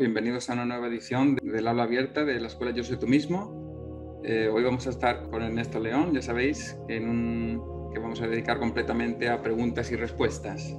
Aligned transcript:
Bienvenidos 0.00 0.48
a 0.48 0.52
una 0.52 0.64
nueva 0.64 0.86
edición 0.86 1.34
del 1.42 1.66
aula 1.66 1.82
abierta 1.82 2.24
de 2.24 2.38
la 2.38 2.46
Escuela 2.46 2.72
Yo 2.72 2.84
Soy 2.84 3.00
Tú 3.00 3.08
Mismo. 3.08 4.20
Eh, 4.22 4.48
hoy 4.48 4.62
vamos 4.62 4.86
a 4.86 4.90
estar 4.90 5.28
con 5.28 5.42
Ernesto 5.42 5.80
León, 5.80 6.14
ya 6.14 6.22
sabéis, 6.22 6.78
en 6.88 7.08
un, 7.08 7.90
que 7.92 7.98
vamos 7.98 8.22
a 8.22 8.28
dedicar 8.28 8.60
completamente 8.60 9.28
a 9.28 9.42
preguntas 9.42 9.90
y 9.90 9.96
respuestas. 9.96 10.72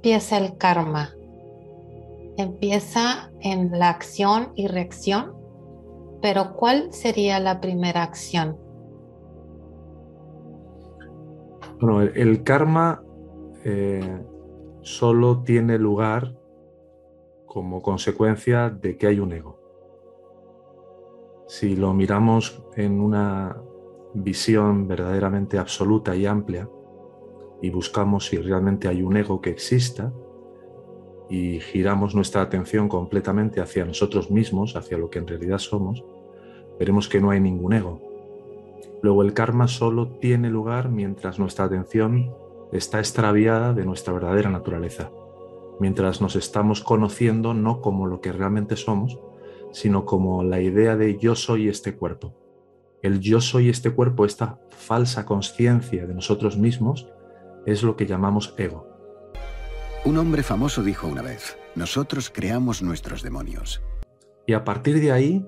Empieza 0.00 0.38
el 0.38 0.56
karma? 0.56 1.10
Empieza 2.38 3.30
en 3.40 3.78
la 3.78 3.90
acción 3.90 4.52
y 4.54 4.66
reacción, 4.66 5.34
pero 6.22 6.54
¿cuál 6.54 6.90
sería 6.94 7.38
la 7.38 7.60
primera 7.60 8.02
acción? 8.02 8.56
Bueno, 11.82 12.00
el, 12.00 12.42
karma 12.44 13.02
eh, 13.62 14.24
solo 14.80 15.42
tiene 15.42 15.76
lugar 15.76 16.34
como 17.44 17.82
consecuencia 17.82 18.70
de 18.70 18.96
que 18.96 19.06
hay 19.06 19.20
un 19.20 19.34
ego. 19.34 19.60
Si 21.46 21.76
lo 21.76 21.92
miramos 21.92 22.64
en 22.74 23.02
una 23.02 23.54
visión 24.14 24.88
verdaderamente 24.88 25.58
absoluta 25.58 26.16
y 26.16 26.24
amplia, 26.24 26.70
y 27.62 27.70
buscamos 27.70 28.26
si 28.26 28.38
realmente 28.38 28.88
hay 28.88 29.02
un 29.02 29.16
ego 29.16 29.40
que 29.40 29.50
exista 29.50 30.12
y 31.28 31.60
giramos 31.60 32.14
nuestra 32.14 32.42
atención 32.42 32.88
completamente 32.88 33.60
hacia 33.60 33.84
nosotros 33.84 34.30
mismos, 34.30 34.76
hacia 34.76 34.98
lo 34.98 35.10
que 35.10 35.20
en 35.20 35.28
realidad 35.28 35.58
somos, 35.58 36.04
veremos 36.78 37.08
que 37.08 37.20
no 37.20 37.30
hay 37.30 37.40
ningún 37.40 37.72
ego. 37.72 38.00
Luego 39.02 39.22
el 39.22 39.32
karma 39.32 39.68
solo 39.68 40.08
tiene 40.08 40.50
lugar 40.50 40.90
mientras 40.90 41.38
nuestra 41.38 41.66
atención 41.66 42.34
está 42.72 42.98
extraviada 42.98 43.72
de 43.72 43.84
nuestra 43.84 44.12
verdadera 44.12 44.50
naturaleza, 44.50 45.10
mientras 45.78 46.20
nos 46.20 46.36
estamos 46.36 46.82
conociendo 46.82 47.54
no 47.54 47.80
como 47.80 48.06
lo 48.06 48.20
que 48.20 48.32
realmente 48.32 48.76
somos, 48.76 49.18
sino 49.72 50.04
como 50.04 50.42
la 50.42 50.60
idea 50.60 50.96
de 50.96 51.16
yo 51.16 51.34
soy 51.34 51.68
este 51.68 51.94
cuerpo. 51.96 52.34
El 53.02 53.20
yo 53.20 53.40
soy 53.40 53.68
este 53.68 53.90
cuerpo, 53.92 54.26
esta 54.26 54.58
falsa 54.68 55.24
conciencia 55.24 56.06
de 56.06 56.14
nosotros 56.14 56.58
mismos, 56.58 57.08
es 57.66 57.82
lo 57.82 57.96
que 57.96 58.06
llamamos 58.06 58.54
ego. 58.56 58.86
Un 60.04 60.18
hombre 60.18 60.42
famoso 60.42 60.82
dijo 60.82 61.06
una 61.06 61.22
vez, 61.22 61.58
nosotros 61.74 62.30
creamos 62.30 62.82
nuestros 62.82 63.22
demonios. 63.22 63.82
Y 64.46 64.54
a 64.54 64.64
partir 64.64 65.00
de 65.00 65.12
ahí, 65.12 65.46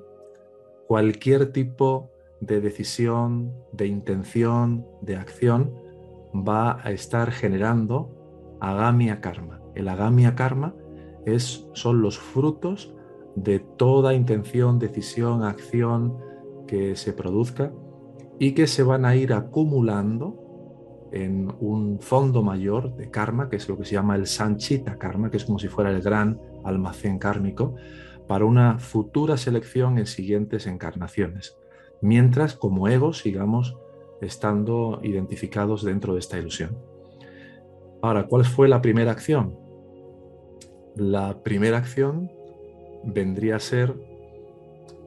cualquier 0.87 1.53
tipo 1.53 2.11
de 2.41 2.61
decisión, 2.61 3.55
de 3.73 3.87
intención, 3.87 4.87
de 5.01 5.17
acción, 5.17 5.75
va 6.35 6.79
a 6.85 6.91
estar 6.91 7.31
generando 7.31 8.59
agamia 8.61 9.21
karma. 9.21 9.61
El 9.75 9.89
agamia 9.89 10.35
karma 10.35 10.75
es, 11.25 11.67
son 11.73 12.03
los 12.03 12.19
frutos 12.19 12.95
de 13.37 13.61
toda 13.61 14.15
intención, 14.15 14.79
decisión, 14.79 15.43
acción 15.43 16.19
que 16.67 16.97
se 16.97 17.13
produzca 17.13 17.73
y 18.39 18.53
que 18.53 18.67
se 18.67 18.83
van 18.83 19.05
a 19.05 19.17
ir 19.17 19.33
acumulando 19.33 20.42
en 21.13 21.53
un 21.61 22.01
fondo 22.01 22.43
mayor 22.43 22.95
de 22.97 23.11
karma, 23.11 23.49
que 23.49 23.57
es 23.57 23.69
lo 23.69 23.77
que 23.77 23.85
se 23.85 23.93
llama 23.93 24.17
el 24.17 24.27
Sanchita 24.27 24.99
Karma, 24.99 25.31
que 25.31 25.37
es 25.37 25.45
como 25.45 25.59
si 25.59 25.69
fuera 25.69 25.91
el 25.91 26.01
gran 26.01 26.41
almacén 26.65 27.19
kármico, 27.19 27.75
para 28.27 28.45
una 28.45 28.79
futura 28.79 29.37
selección 29.37 29.99
en 29.99 30.07
siguientes 30.07 30.67
encarnaciones, 30.67 31.59
mientras 32.01 32.55
como 32.55 32.89
ego 32.89 33.13
sigamos 33.13 33.77
estando 34.21 35.01
identificados 35.03 35.85
dentro 35.85 36.15
de 36.15 36.21
esta 36.21 36.39
ilusión. 36.39 36.79
Ahora, 38.01 38.27
¿cuál 38.27 38.45
fue 38.45 38.69
la 38.69 38.81
primera 38.81 39.13
acción? 39.13 39.59
La 40.97 41.43
primera 41.43 41.79
acción 41.79 42.31
vendría 43.05 43.57
a 43.57 43.61
ser 43.61 43.95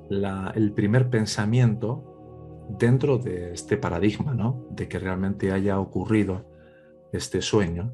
el 0.10 0.72
primer 0.74 1.10
pensamiento 1.10 2.68
dentro 2.78 3.18
de 3.18 3.54
este 3.54 3.78
paradigma, 3.78 4.34
¿no? 4.34 4.65
Que 4.76 5.00
realmente 5.00 5.52
haya 5.52 5.80
ocurrido 5.80 6.44
este 7.12 7.42
sueño, 7.42 7.94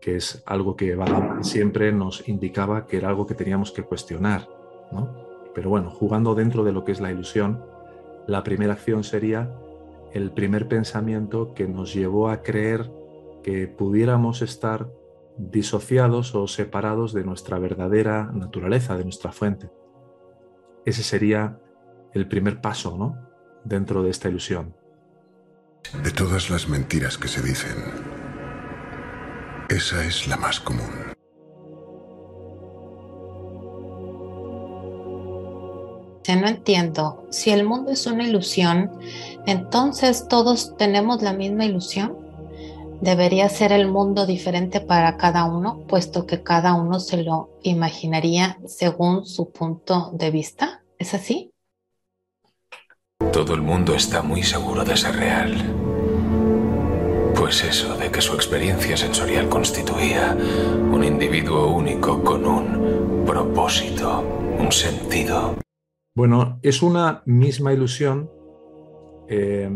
que 0.00 0.16
es 0.16 0.42
algo 0.44 0.76
que 0.76 0.96
siempre 1.40 1.90
nos 1.92 2.28
indicaba 2.28 2.86
que 2.86 2.98
era 2.98 3.08
algo 3.08 3.26
que 3.26 3.34
teníamos 3.34 3.72
que 3.72 3.82
cuestionar, 3.82 4.48
¿no? 4.92 5.24
Pero 5.54 5.70
bueno, 5.70 5.90
jugando 5.90 6.34
dentro 6.34 6.62
de 6.62 6.72
lo 6.72 6.84
que 6.84 6.92
es 6.92 7.00
la 7.00 7.10
ilusión, 7.10 7.64
la 8.26 8.42
primera 8.44 8.74
acción 8.74 9.02
sería 9.02 9.54
el 10.12 10.30
primer 10.30 10.68
pensamiento 10.68 11.54
que 11.54 11.66
nos 11.66 11.94
llevó 11.94 12.28
a 12.28 12.42
creer 12.42 12.90
que 13.42 13.66
pudiéramos 13.66 14.42
estar 14.42 14.88
disociados 15.36 16.34
o 16.34 16.46
separados 16.46 17.12
de 17.12 17.24
nuestra 17.24 17.58
verdadera 17.58 18.30
naturaleza, 18.32 18.96
de 18.96 19.04
nuestra 19.04 19.32
fuente. 19.32 19.70
Ese 20.84 21.02
sería 21.02 21.58
el 22.12 22.28
primer 22.28 22.60
paso, 22.60 22.96
¿no? 22.96 23.24
dentro 23.64 24.02
de 24.02 24.10
esta 24.10 24.28
ilusión. 24.28 24.74
De 25.92 26.10
todas 26.10 26.50
las 26.50 26.68
mentiras 26.68 27.16
que 27.16 27.28
se 27.28 27.40
dicen, 27.42 27.76
esa 29.68 30.04
es 30.04 30.26
la 30.26 30.36
más 30.36 30.60
común. 30.60 31.14
Ya 36.24 36.36
no 36.36 36.48
entiendo. 36.48 37.26
Si 37.30 37.50
el 37.50 37.64
mundo 37.64 37.90
es 37.92 38.06
una 38.06 38.26
ilusión, 38.26 38.90
entonces 39.46 40.26
todos 40.28 40.76
tenemos 40.76 41.22
la 41.22 41.32
misma 41.32 41.66
ilusión. 41.66 42.16
Debería 43.00 43.48
ser 43.48 43.72
el 43.72 43.86
mundo 43.88 44.26
diferente 44.26 44.80
para 44.80 45.16
cada 45.16 45.44
uno, 45.44 45.84
puesto 45.86 46.26
que 46.26 46.42
cada 46.42 46.74
uno 46.74 46.98
se 46.98 47.22
lo 47.22 47.50
imaginaría 47.62 48.58
según 48.66 49.26
su 49.26 49.50
punto 49.50 50.10
de 50.14 50.30
vista. 50.30 50.82
¿Es 50.98 51.12
así? 51.14 51.53
Todo 53.32 53.54
el 53.54 53.62
mundo 53.62 53.94
está 53.94 54.22
muy 54.22 54.42
seguro 54.42 54.84
de 54.84 54.96
ser 54.96 55.16
real. 55.16 55.54
Pues 57.36 57.64
eso 57.64 57.96
de 57.96 58.10
que 58.10 58.20
su 58.20 58.34
experiencia 58.34 58.96
sensorial 58.96 59.48
constituía 59.48 60.36
un 60.92 61.02
individuo 61.04 61.66
único 61.66 62.22
con 62.22 62.46
un 62.46 63.24
propósito, 63.26 64.22
un 64.58 64.70
sentido. 64.70 65.56
Bueno, 66.14 66.58
es 66.62 66.82
una 66.82 67.22
misma 67.26 67.72
ilusión 67.72 68.30
eh, 69.28 69.68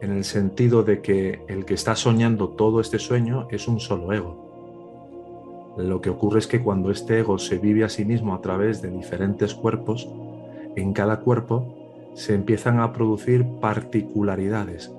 en 0.00 0.10
el 0.12 0.24
sentido 0.24 0.82
de 0.82 1.00
que 1.00 1.42
el 1.48 1.64
que 1.64 1.74
está 1.74 1.96
soñando 1.96 2.50
todo 2.50 2.80
este 2.80 2.98
sueño 2.98 3.48
es 3.50 3.66
un 3.66 3.80
solo 3.80 4.12
ego. 4.12 5.74
Lo 5.78 6.00
que 6.00 6.10
ocurre 6.10 6.40
es 6.40 6.46
que 6.46 6.62
cuando 6.62 6.90
este 6.90 7.20
ego 7.20 7.38
se 7.38 7.58
vive 7.58 7.84
a 7.84 7.88
sí 7.88 8.04
mismo 8.04 8.34
a 8.34 8.40
través 8.40 8.82
de 8.82 8.90
diferentes 8.90 9.54
cuerpos, 9.54 10.08
en 10.76 10.92
cada 10.92 11.20
cuerpo 11.20 11.79
se 12.14 12.34
empiezan 12.34 12.80
a 12.80 12.92
producir 12.92 13.46
particularidades 13.60 14.92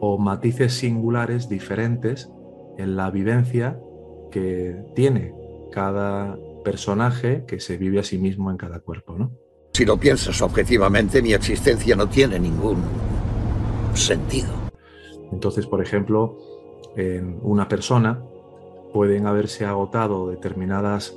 o 0.00 0.18
matices 0.18 0.74
singulares 0.74 1.48
diferentes 1.48 2.30
en 2.76 2.96
la 2.96 3.10
vivencia 3.10 3.80
que 4.30 4.76
tiene 4.94 5.34
cada 5.72 6.36
personaje 6.64 7.44
que 7.46 7.60
se 7.60 7.76
vive 7.76 8.00
a 8.00 8.04
sí 8.04 8.18
mismo 8.18 8.50
en 8.50 8.56
cada 8.56 8.80
cuerpo, 8.80 9.16
¿no? 9.18 9.32
Si 9.72 9.84
lo 9.84 9.96
piensas 9.96 10.42
objetivamente, 10.42 11.22
mi 11.22 11.32
existencia 11.32 11.94
no 11.94 12.08
tiene 12.08 12.38
ningún 12.38 12.82
sentido. 13.94 14.48
Entonces, 15.30 15.66
por 15.66 15.82
ejemplo, 15.82 16.36
en 16.96 17.38
una 17.42 17.68
persona 17.68 18.20
pueden 18.92 19.26
haberse 19.26 19.64
agotado 19.64 20.30
determinadas 20.30 21.16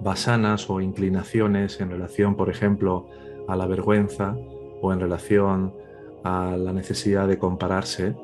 basanas 0.00 0.70
o 0.70 0.80
inclinaciones 0.80 1.80
en 1.80 1.90
relación, 1.90 2.36
por 2.36 2.48
ejemplo, 2.48 3.08
a 3.48 3.56
la 3.56 3.66
vergüenza, 3.66 4.36
o 4.80 4.92
en 4.92 5.00
relación 5.00 5.74
a 6.24 6.56
la 6.56 6.72
necesidad 6.72 7.28
de 7.28 7.38
compararse 7.38 8.14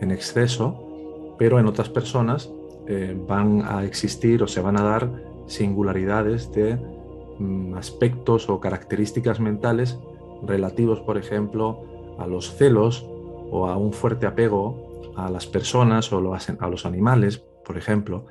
en 0.00 0.10
exceso, 0.10 1.34
pero 1.38 1.58
en 1.58 1.66
otras 1.66 1.88
personas 1.88 2.50
eh, 2.86 3.16
van 3.26 3.62
a 3.66 3.84
existir 3.84 4.42
o 4.42 4.46
se 4.46 4.60
van 4.60 4.76
a 4.76 4.82
dar 4.82 5.10
singularidades 5.46 6.52
de 6.52 6.78
mm, 7.38 7.74
aspectos 7.74 8.48
o 8.48 8.60
características 8.60 9.40
mentales 9.40 9.98
relativos, 10.42 11.00
por 11.00 11.18
ejemplo, 11.18 11.82
a 12.18 12.26
los 12.26 12.54
celos 12.54 13.06
o 13.50 13.68
a 13.68 13.76
un 13.76 13.92
fuerte 13.92 14.26
apego 14.26 15.12
a 15.16 15.30
las 15.30 15.46
personas 15.46 16.12
o 16.12 16.18
a 16.18 16.68
los 16.68 16.86
animales, 16.86 17.38
por 17.64 17.76
ejemplo. 17.76 18.26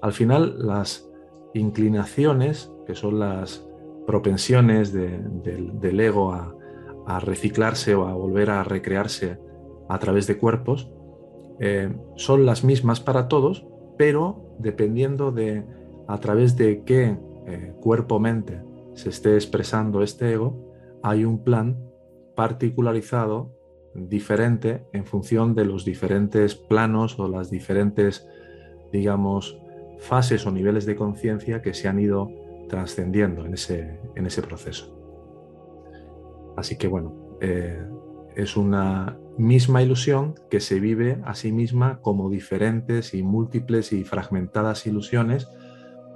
Al 0.00 0.12
final, 0.12 0.66
las 0.66 1.08
inclinaciones, 1.52 2.70
que 2.86 2.94
son 2.94 3.18
las 3.18 3.66
propensiones 4.06 4.92
del 4.92 6.00
ego 6.00 6.32
a, 6.32 6.54
a 7.08 7.20
reciclarse 7.20 7.94
o 7.94 8.06
a 8.06 8.12
volver 8.12 8.50
a 8.50 8.62
recrearse 8.62 9.38
a 9.88 9.98
través 9.98 10.26
de 10.26 10.36
cuerpos, 10.36 10.92
eh, 11.58 11.90
son 12.16 12.44
las 12.44 12.64
mismas 12.64 13.00
para 13.00 13.28
todos, 13.28 13.66
pero 13.96 14.54
dependiendo 14.58 15.32
de 15.32 15.64
a 16.06 16.20
través 16.20 16.54
de 16.56 16.84
qué 16.84 17.18
eh, 17.46 17.72
cuerpo-mente 17.80 18.62
se 18.92 19.08
esté 19.08 19.36
expresando 19.36 20.02
este 20.02 20.32
ego, 20.34 20.74
hay 21.02 21.24
un 21.24 21.42
plan 21.42 21.78
particularizado, 22.36 23.56
diferente, 23.94 24.84
en 24.92 25.06
función 25.06 25.54
de 25.54 25.64
los 25.64 25.86
diferentes 25.86 26.54
planos 26.54 27.18
o 27.18 27.26
las 27.26 27.50
diferentes, 27.50 28.28
digamos, 28.92 29.58
fases 29.98 30.46
o 30.46 30.52
niveles 30.52 30.84
de 30.84 30.94
conciencia 30.94 31.62
que 31.62 31.72
se 31.72 31.88
han 31.88 31.98
ido 31.98 32.30
trascendiendo 32.68 33.46
en 33.46 33.54
ese, 33.54 33.98
en 34.14 34.26
ese 34.26 34.42
proceso. 34.42 34.97
Así 36.58 36.76
que 36.76 36.88
bueno, 36.88 37.38
eh, 37.40 37.80
es 38.34 38.56
una 38.56 39.16
misma 39.36 39.82
ilusión 39.82 40.34
que 40.50 40.58
se 40.60 40.80
vive 40.80 41.20
a 41.24 41.34
sí 41.34 41.52
misma 41.52 42.00
como 42.00 42.28
diferentes 42.28 43.14
y 43.14 43.22
múltiples 43.22 43.92
y 43.92 44.02
fragmentadas 44.02 44.86
ilusiones 44.86 45.48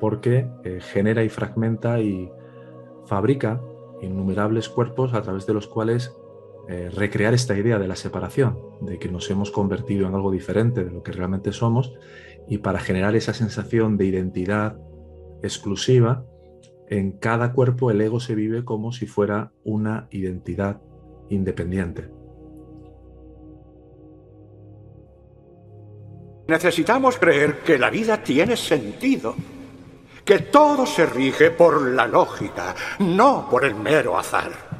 porque 0.00 0.48
eh, 0.64 0.80
genera 0.80 1.22
y 1.22 1.28
fragmenta 1.28 2.00
y 2.00 2.28
fabrica 3.06 3.60
innumerables 4.00 4.68
cuerpos 4.68 5.14
a 5.14 5.22
través 5.22 5.46
de 5.46 5.54
los 5.54 5.68
cuales 5.68 6.12
eh, 6.68 6.90
recrear 6.92 7.34
esta 7.34 7.56
idea 7.56 7.78
de 7.78 7.86
la 7.86 7.94
separación, 7.94 8.58
de 8.80 8.98
que 8.98 9.08
nos 9.08 9.30
hemos 9.30 9.52
convertido 9.52 10.08
en 10.08 10.14
algo 10.14 10.32
diferente 10.32 10.84
de 10.84 10.90
lo 10.90 11.04
que 11.04 11.12
realmente 11.12 11.52
somos 11.52 11.94
y 12.48 12.58
para 12.58 12.80
generar 12.80 13.14
esa 13.14 13.32
sensación 13.32 13.96
de 13.96 14.06
identidad 14.06 14.76
exclusiva, 15.42 16.24
en 16.88 17.12
cada 17.12 17.52
cuerpo 17.52 17.90
el 17.90 18.00
ego 18.00 18.20
se 18.20 18.34
vive 18.34 18.64
como 18.64 18.92
si 18.92 19.06
fuera 19.06 19.52
una 19.64 20.08
identidad 20.10 20.80
independiente. 21.30 22.10
Necesitamos 26.48 27.16
creer 27.18 27.60
que 27.60 27.78
la 27.78 27.88
vida 27.88 28.22
tiene 28.22 28.56
sentido, 28.56 29.34
que 30.24 30.40
todo 30.40 30.84
se 30.86 31.06
rige 31.06 31.50
por 31.50 31.80
la 31.82 32.06
lógica, 32.06 32.74
no 32.98 33.48
por 33.50 33.64
el 33.64 33.74
mero 33.74 34.18
azar. 34.18 34.71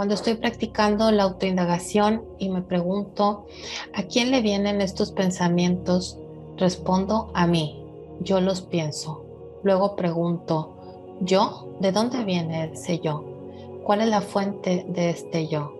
Cuando 0.00 0.14
estoy 0.14 0.36
practicando 0.36 1.10
la 1.10 1.24
autoindagación 1.24 2.24
y 2.38 2.48
me 2.48 2.62
pregunto, 2.62 3.44
¿a 3.92 4.04
quién 4.04 4.30
le 4.30 4.40
vienen 4.40 4.80
estos 4.80 5.12
pensamientos? 5.12 6.18
Respondo 6.56 7.30
a 7.34 7.46
mí, 7.46 7.84
yo 8.20 8.40
los 8.40 8.62
pienso. 8.62 9.26
Luego 9.62 9.96
pregunto, 9.96 10.74
¿yo? 11.20 11.76
¿De 11.80 11.92
dónde 11.92 12.24
viene 12.24 12.72
ese 12.72 13.00
yo? 13.00 13.26
¿Cuál 13.84 14.00
es 14.00 14.08
la 14.08 14.22
fuente 14.22 14.86
de 14.88 15.10
este 15.10 15.48
yo? 15.48 15.74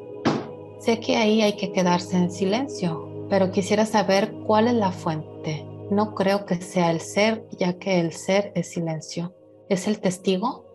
Sé 0.81 1.01
que 1.01 1.17
ahí 1.17 1.41
hay 1.41 1.55
que 1.55 1.73
quedarse 1.73 2.19
en 2.19 2.31
silencio, 2.31 3.09
pero 3.31 3.51
quisiera 3.51 3.87
saber 3.87 4.35
cuál 4.47 4.69
es 4.69 4.75
la 4.75 4.93
fuente. 4.93 5.65
No 5.91 6.15
creo 6.15 6.45
que 6.45 6.57
sea 6.57 6.91
el 6.91 7.01
ser, 7.01 7.49
ya 7.59 7.79
que 7.79 8.01
el 8.01 8.13
ser 8.13 8.53
es 8.55 8.69
silencio. 8.69 9.33
¿Es 9.71 9.89
el 9.89 9.99
testigo? 9.99 10.67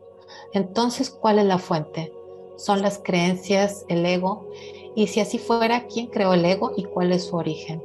Entonces, 0.52 1.12
¿cuál 1.12 1.38
es 1.38 1.46
la 1.46 1.60
fuente? 1.60 2.12
Son 2.58 2.82
las 2.82 3.00
creencias, 3.04 3.86
el 3.90 4.06
ego, 4.06 4.50
y 4.96 5.08
si 5.08 5.20
así 5.20 5.38
fuera, 5.40 5.88
¿quién 5.88 6.08
creó 6.08 6.34
el 6.34 6.46
ego 6.46 6.72
y 6.76 6.84
cuál 6.84 7.12
es 7.12 7.26
su 7.26 7.36
origen? 7.36 7.82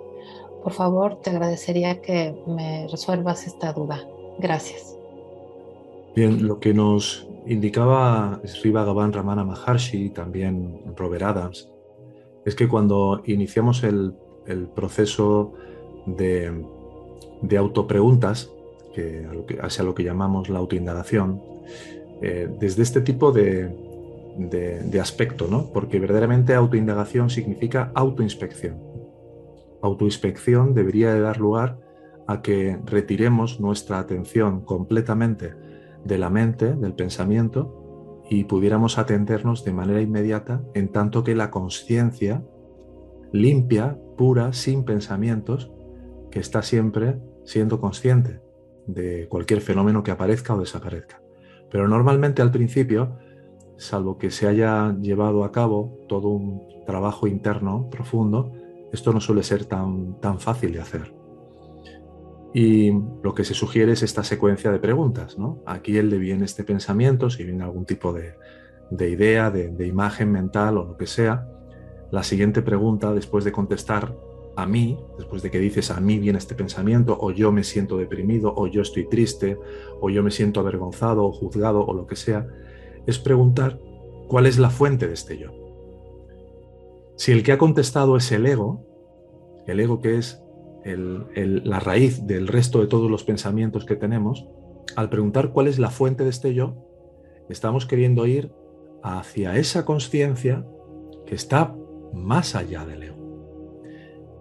Por 0.63 0.73
favor, 0.73 1.17
te 1.17 1.31
agradecería 1.31 2.01
que 2.01 2.35
me 2.47 2.87
resuelvas 2.89 3.47
esta 3.47 3.73
duda. 3.73 4.07
Gracias. 4.39 4.97
Bien, 6.15 6.47
lo 6.47 6.61
que 6.61 6.75
nos 6.75 7.27
indicaba 7.47 8.41
Sri 8.45 8.71
Bhagavan 8.71 9.13
Ramana 9.13 9.45
Maharshi 9.45 10.07
y 10.07 10.11
también 10.11 10.83
Robert 10.97 11.23
Adams 11.23 11.69
es 12.45 12.55
que 12.55 12.69
cuando 12.69 13.23
iniciamos 13.27 13.83
el, 13.85 14.15
proceso 14.75 15.53
de, 16.07 16.65
de 17.43 17.57
autopreguntas, 17.57 18.51
que, 18.95 19.27
hacia 19.63 19.85
lo 19.85 19.95
que 19.95 20.03
llamamos 20.03 20.49
la 20.49 20.59
autoindagación, 20.59 21.41
eh, 22.23 22.49
desde 22.59 22.83
este 22.83 23.01
tipo 23.01 23.31
de, 23.33 23.71
de, 24.37 25.01
aspecto, 25.01 25.47
¿no? 25.49 25.71
Porque 25.73 25.99
verdaderamente 25.99 26.55
autoindagación 26.55 27.31
significa 27.31 27.93
autoinspección. 27.95 28.79
Autoinspección 29.83 30.75
debería 30.75 31.13
de 31.13 31.21
dar 31.21 31.39
lugar 31.39 31.79
a 32.27 32.43
que 32.43 32.79
retiremos 32.85 33.61
nuestra 33.61 33.99
atención 33.99 34.65
completamente 34.65 35.55
de 36.05 36.19
la 36.19 36.31
mente, 36.31 36.75
del 36.75 36.95
pensamiento, 36.95 38.23
y 38.29 38.45
pudiéramos 38.45 38.99
atendernos 38.99 39.65
de 39.65 39.73
manera 39.73 40.01
inmediata 40.01 40.63
en 40.75 40.89
tanto 40.89 41.25
que 41.25 41.35
la 41.35 41.51
conciencia 41.51 42.45
limpia, 43.33 43.99
pura, 44.17 44.53
sin 44.53 44.85
pensamientos, 44.85 45.73
que 46.31 46.39
está 46.39 46.63
siempre 46.63 47.19
siendo 47.45 47.81
consciente 47.81 48.41
de 48.87 49.27
cualquier 49.29 49.61
fenómeno 49.61 50.03
que 50.03 50.11
aparezca 50.11 50.55
o 50.55 50.61
desaparezca. 50.61 51.21
Pero 51.71 51.89
normalmente 51.89 52.43
al 52.43 52.51
principio 52.51 53.19
salvo 53.81 54.19
que 54.19 54.31
se 54.31 54.47
haya 54.47 54.95
llevado 55.01 55.43
a 55.43 55.53
cabo 55.53 56.05
todo 56.07 56.29
un 56.29 56.63
trabajo 56.87 57.27
interno 57.27 57.89
profundo, 57.91 58.53
esto 58.93 59.13
no 59.13 59.21
suele 59.21 59.43
ser 59.43 59.65
tan, 59.65 60.21
tan 60.21 60.39
fácil 60.39 60.73
de 60.73 60.81
hacer. 60.81 61.15
Y 62.53 62.93
lo 63.23 63.33
que 63.35 63.45
se 63.45 63.55
sugiere 63.55 63.93
es 63.93 64.03
esta 64.03 64.23
secuencia 64.23 64.71
de 64.71 64.81
preguntas. 64.81 65.39
¿no? 65.39 65.63
¿A 65.67 65.79
quién 65.79 66.11
le 66.11 66.19
viene 66.19 66.45
este 66.45 66.65
pensamiento? 66.65 67.31
Si 67.31 67.45
viene 67.45 67.63
algún 67.63 67.87
tipo 67.87 68.13
de, 68.13 68.35
idea, 69.09 69.51
de, 69.51 69.69
de, 69.69 69.87
imagen 69.87 70.31
mental 70.31 70.77
o 70.77 70.85
lo 70.85 70.97
que 70.97 71.07
sea. 71.07 71.47
La 72.11 72.23
siguiente 72.23 72.61
pregunta, 72.61 73.15
después 73.15 73.45
de 73.45 73.53
contestar 73.53 74.15
a 74.57 74.67
mí, 74.67 74.99
después 75.17 75.43
de 75.43 75.51
que 75.51 75.61
dices 75.61 75.93
a 75.93 76.01
mí 76.01 76.19
viene 76.19 76.39
este 76.39 76.57
pensamiento, 76.57 77.17
o 77.19 77.31
yo 77.31 77.53
me 77.53 77.63
siento 77.63 77.97
deprimido, 77.97 78.53
o 78.55 78.67
yo 78.67 78.83
estoy 78.83 79.09
triste, 79.09 79.57
o 80.01 80.11
yo 80.11 80.25
me 80.25 80.33
siento 80.33 80.59
avergonzado 80.59 81.25
o 81.25 81.33
juzgado 81.33 81.87
o 81.87 81.95
lo 81.95 82.07
que 82.07 82.17
sea, 82.17 82.49
es 83.07 83.19
preguntar 83.19 83.79
cuál 84.29 84.47
es 84.47 84.59
la 84.59 84.71
fuente 84.71 85.09
de 85.09 85.15
este 85.15 85.39
yo. 85.39 85.51
Si 87.17 87.33
el 87.33 87.43
que 87.43 87.53
ha 87.53 87.59
contestado 87.59 88.17
es 88.17 88.31
el 88.33 88.47
ego, 88.47 88.87
el 89.67 89.81
ego 89.81 90.01
que 90.01 90.17
es 90.17 90.43
la 90.85 91.81
raíz 91.81 92.27
del 92.27 92.49
resto 92.49 92.81
de 92.81 92.87
todos 92.87 93.11
los 93.11 93.25
pensamientos 93.25 93.85
que 93.85 93.97
tenemos, 93.97 94.49
al 94.97 95.11
preguntar 95.11 95.53
cuál 95.53 95.67
es 95.67 95.79
la 95.79 95.91
fuente 95.91 96.25
de 96.25 96.31
este 96.31 96.55
yo, 96.55 96.77
estamos 97.49 97.87
queriendo 97.87 98.27
ir 98.27 98.53
hacia 99.03 99.57
esa 99.57 99.85
conciencia 99.85 100.67
que 101.27 101.35
está 101.35 101.77
más 102.13 102.55
allá 102.55 102.85
del 102.87 103.03
ego. 103.03 103.17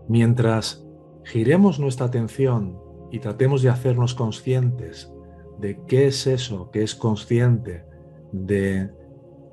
Mientras 0.07 0.85
giremos 1.23 1.79
nuestra 1.79 2.07
atención 2.07 2.79
y 3.11 3.19
tratemos 3.19 3.61
de 3.61 3.69
hacernos 3.69 4.15
conscientes 4.15 5.11
de 5.59 5.83
qué 5.85 6.07
es 6.07 6.25
eso 6.27 6.71
que 6.71 6.83
es 6.83 6.95
consciente 6.95 7.88
de 8.31 8.89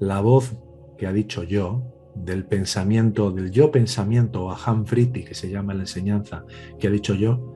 la 0.01 0.21
voz 0.21 0.57
que 0.97 1.07
ha 1.07 1.13
dicho 1.13 1.43
yo, 1.43 1.83
del 2.15 2.47
pensamiento, 2.47 3.31
del 3.31 3.51
yo 3.51 3.71
pensamiento 3.71 4.47
o 4.47 4.51
aham 4.51 4.85
vritti, 4.85 5.25
que 5.25 5.35
se 5.35 5.51
llama 5.51 5.75
la 5.75 5.83
enseñanza, 5.83 6.45
que 6.79 6.89
ha 6.89 6.91
dicho 6.91 7.15
yo, 7.15 7.55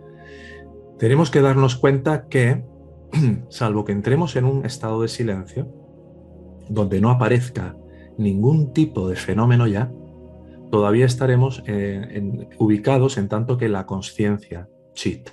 tenemos 0.98 1.30
que 1.30 1.40
darnos 1.40 1.76
cuenta 1.76 2.28
que, 2.28 2.62
salvo 3.48 3.84
que 3.84 3.92
entremos 3.92 4.36
en 4.36 4.44
un 4.44 4.66
estado 4.66 5.02
de 5.02 5.08
silencio, 5.08 5.68
donde 6.68 7.00
no 7.00 7.10
aparezca 7.10 7.76
ningún 8.18 8.72
tipo 8.72 9.08
de 9.08 9.16
fenómeno 9.16 9.66
ya, 9.66 9.90
todavía 10.70 11.06
estaremos 11.06 11.62
eh, 11.66 12.48
ubicados 12.58 13.16
en 13.16 13.28
tanto 13.28 13.56
que 13.56 13.68
la 13.68 13.86
conciencia 13.86 14.68
chit. 14.92 15.30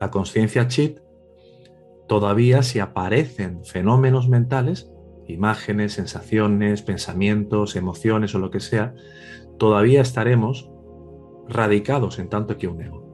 La 0.00 0.10
conciencia 0.10 0.68
chit, 0.68 0.98
todavía 2.06 2.62
si 2.62 2.80
aparecen 2.80 3.64
fenómenos 3.64 4.28
mentales, 4.28 4.90
imágenes, 5.28 5.92
sensaciones, 5.92 6.82
pensamientos, 6.82 7.76
emociones 7.76 8.34
o 8.34 8.38
lo 8.38 8.50
que 8.50 8.60
sea, 8.60 8.94
todavía 9.58 10.00
estaremos 10.00 10.70
radicados 11.48 12.18
en 12.18 12.28
tanto 12.28 12.56
que 12.56 12.68
un 12.68 12.82
ego. 12.82 13.06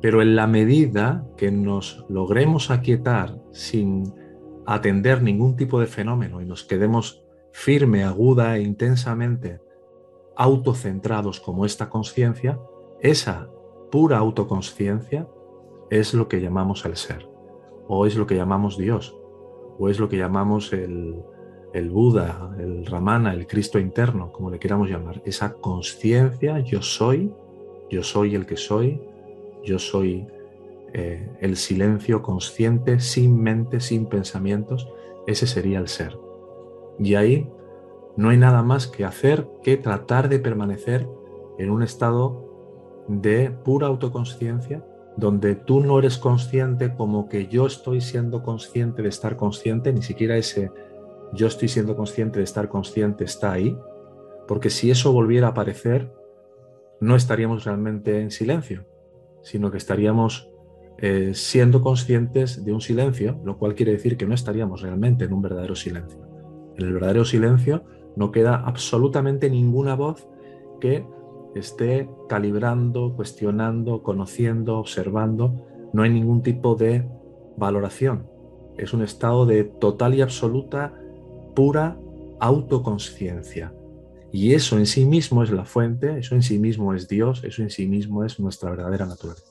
Pero 0.00 0.22
en 0.22 0.36
la 0.36 0.46
medida 0.46 1.26
que 1.36 1.50
nos 1.50 2.06
logremos 2.08 2.70
aquietar 2.70 3.40
sin 3.50 4.14
atender 4.66 5.22
ningún 5.22 5.56
tipo 5.56 5.80
de 5.80 5.86
fenómeno 5.86 6.40
y 6.40 6.46
nos 6.46 6.62
quedemos 6.62 7.24
firme, 7.52 8.04
aguda 8.04 8.56
e 8.56 8.62
intensamente 8.62 9.60
autocentrados 10.36 11.40
como 11.40 11.66
esta 11.66 11.88
conciencia, 11.88 12.60
esa 13.00 13.48
pura 13.90 14.18
autoconsciencia 14.18 15.26
es 15.90 16.14
lo 16.14 16.28
que 16.28 16.40
llamamos 16.40 16.84
el 16.84 16.96
ser 16.96 17.28
o 17.88 18.06
es 18.06 18.14
lo 18.14 18.26
que 18.26 18.36
llamamos 18.36 18.76
Dios 18.76 19.17
o 19.78 19.88
es 19.88 19.98
lo 19.98 20.08
que 20.08 20.16
llamamos 20.16 20.72
el, 20.72 21.22
Buda, 21.90 22.56
el 22.58 22.84
Ramana, 22.86 23.32
el 23.32 23.46
Cristo 23.46 23.78
interno, 23.78 24.32
como 24.32 24.50
le 24.50 24.58
queramos 24.58 24.90
llamar. 24.90 25.22
Esa 25.24 25.54
conciencia, 25.54 26.58
yo 26.60 26.82
soy, 26.82 27.32
yo 27.88 28.02
soy 28.02 28.34
el 28.34 28.46
que 28.46 28.56
soy, 28.56 29.00
yo 29.64 29.78
soy 29.78 30.26
eh, 30.92 31.30
el 31.40 31.56
silencio 31.56 32.22
consciente, 32.22 32.98
sin 33.00 33.40
mente, 33.40 33.80
sin 33.80 34.06
pensamientos, 34.06 34.88
ese 35.26 35.46
sería 35.46 35.78
el 35.78 35.88
ser. 35.88 36.18
Y 36.98 37.14
ahí 37.14 37.48
no 38.16 38.30
hay 38.30 38.38
nada 38.38 38.62
más 38.62 38.88
que 38.88 39.04
hacer 39.04 39.46
que 39.62 39.76
tratar 39.76 40.28
de 40.28 40.40
permanecer 40.40 41.08
en 41.58 41.70
un 41.70 41.82
estado 41.82 43.04
de 43.06 43.50
pura 43.50 43.86
autoconsciencia, 43.86 44.84
donde 45.18 45.56
tú 45.56 45.80
no 45.80 45.98
eres 45.98 46.16
consciente 46.16 46.94
como 46.94 47.28
que 47.28 47.48
yo 47.48 47.66
estoy 47.66 48.00
siendo 48.00 48.44
consciente 48.44 49.02
de 49.02 49.08
estar 49.08 49.36
consciente, 49.36 49.92
ni 49.92 50.00
siquiera 50.00 50.36
ese 50.36 50.70
yo 51.32 51.48
estoy 51.48 51.66
siendo 51.66 51.96
consciente 51.96 52.38
de 52.38 52.44
estar 52.44 52.68
consciente 52.68 53.24
está 53.24 53.50
ahí, 53.52 53.76
porque 54.46 54.70
si 54.70 54.92
eso 54.92 55.12
volviera 55.12 55.48
a 55.48 55.50
aparecer, 55.50 56.12
no 57.00 57.16
estaríamos 57.16 57.64
realmente 57.64 58.20
en 58.20 58.30
silencio, 58.30 58.86
sino 59.42 59.72
que 59.72 59.78
estaríamos 59.78 60.50
eh, 60.98 61.32
siendo 61.34 61.82
conscientes 61.82 62.64
de 62.64 62.72
un 62.72 62.80
silencio, 62.80 63.40
lo 63.44 63.58
cual 63.58 63.74
quiere 63.74 63.92
decir 63.92 64.16
que 64.16 64.26
no 64.26 64.34
estaríamos 64.34 64.82
realmente 64.82 65.24
en 65.24 65.32
un 65.32 65.42
verdadero 65.42 65.74
silencio. 65.74 66.20
En 66.76 66.86
el 66.86 66.92
verdadero 66.92 67.24
silencio 67.24 67.82
no 68.14 68.30
queda 68.30 68.62
absolutamente 68.64 69.50
ninguna 69.50 69.96
voz 69.96 70.28
que 70.80 71.04
esté 71.54 72.08
calibrando, 72.28 73.14
cuestionando, 73.14 74.02
conociendo, 74.02 74.78
observando. 74.78 75.54
No 75.92 76.02
hay 76.02 76.10
ningún 76.10 76.42
tipo 76.42 76.74
de 76.74 77.08
valoración. 77.56 78.26
Es 78.76 78.92
un 78.92 79.02
estado 79.02 79.46
de 79.46 79.64
total 79.64 80.14
y 80.14 80.20
absoluta, 80.20 80.94
pura 81.54 81.98
autoconsciencia. 82.40 83.72
Y 84.30 84.52
eso 84.54 84.78
en 84.78 84.86
sí 84.86 85.04
mismo 85.06 85.42
es 85.42 85.50
la 85.50 85.64
fuente, 85.64 86.18
eso 86.18 86.34
en 86.34 86.42
sí 86.42 86.58
mismo 86.58 86.94
es 86.94 87.08
Dios, 87.08 87.42
eso 87.44 87.62
en 87.62 87.70
sí 87.70 87.86
mismo 87.86 88.24
es 88.24 88.38
nuestra 88.38 88.70
verdadera 88.70 89.06
naturaleza. 89.06 89.47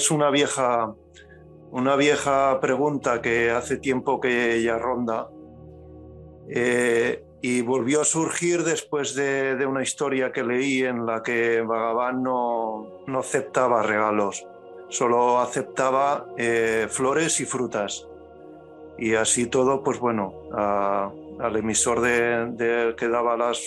Es 0.00 0.10
una 0.10 0.30
vieja, 0.30 0.94
una 1.72 1.94
vieja 1.94 2.58
pregunta 2.58 3.20
que 3.20 3.50
hace 3.50 3.76
tiempo 3.76 4.18
que 4.18 4.62
ya 4.62 4.78
ronda 4.78 5.28
eh, 6.48 7.22
y 7.42 7.60
volvió 7.60 8.00
a 8.00 8.06
surgir 8.06 8.64
después 8.64 9.14
de, 9.14 9.62
una 9.66 9.82
historia 9.82 10.32
que 10.32 10.42
leí 10.42 10.84
en 10.84 11.04
la 11.04 11.22
que 11.22 11.60
Bhagavan 11.60 12.22
no, 12.22 13.02
no 13.06 13.18
aceptaba 13.18 13.82
regalos, 13.82 14.46
solo 14.88 15.38
aceptaba 15.38 16.28
eh, 16.38 16.86
flores 16.88 17.38
y 17.42 17.44
frutas. 17.44 18.08
Y 18.96 19.16
así 19.16 19.48
todo, 19.48 19.82
pues 19.82 19.98
bueno, 19.98 20.32
al 20.50 21.56
emisor 21.56 22.00
de, 22.00 22.94
que 22.96 23.08
daba 23.08 23.36
las 23.36 23.60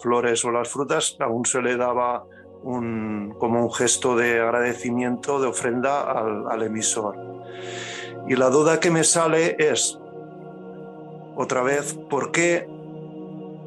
flores 0.00 0.44
o 0.44 0.52
las 0.52 0.68
frutas 0.68 1.16
aún 1.18 1.44
se 1.44 1.60
le 1.60 1.76
daba 1.76 2.24
un, 2.62 3.34
como 3.38 3.64
un 3.64 3.72
gesto 3.72 4.16
de 4.16 4.40
agradecimiento, 4.40 5.40
de 5.40 5.48
ofrenda 5.48 6.02
al, 6.02 6.62
emisor. 6.62 7.16
Y 8.28 8.36
la 8.36 8.50
duda 8.50 8.80
que 8.80 8.90
me 8.90 9.04
sale 9.04 9.56
es, 9.58 9.98
otra 11.36 11.62
vez, 11.62 11.94
¿por 12.08 12.30
qué 12.30 12.68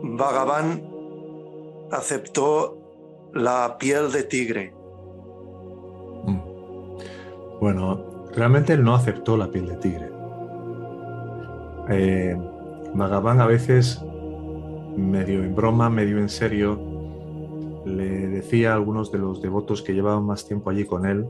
Bhagavan 0.02 0.82
aceptó 1.92 2.78
la 3.34 3.78
piel 3.78 4.12
de 4.12 4.24
tigre. 4.24 4.74
Mm. 6.25 6.40
Bueno, 7.60 8.25
realmente 8.34 8.74
él 8.74 8.84
no 8.84 8.96
aceptó 8.96 9.38
la 9.38 9.50
piel 9.50 9.68
de 9.68 9.75
tigre. 9.78 10.10
Eh, 11.90 12.38
Bhagavan 12.94 13.42
a 13.42 13.46
veces, 13.46 14.02
medio 14.96 15.44
en 15.44 15.54
broma, 15.54 15.90
medio 15.90 16.18
en 16.18 16.30
serio, 16.30 16.80
le 17.86 18.27
decía 18.27 18.72
a 18.72 18.75
algunos 18.75 19.12
de 19.12 19.20
los 19.20 19.42
devotos 19.42 19.82
que 19.82 19.94
llevaban 19.94 20.25
más 20.25 20.46
tiempo 20.48 20.70
allí 20.70 20.86
con 20.86 21.06
él, 21.06 21.27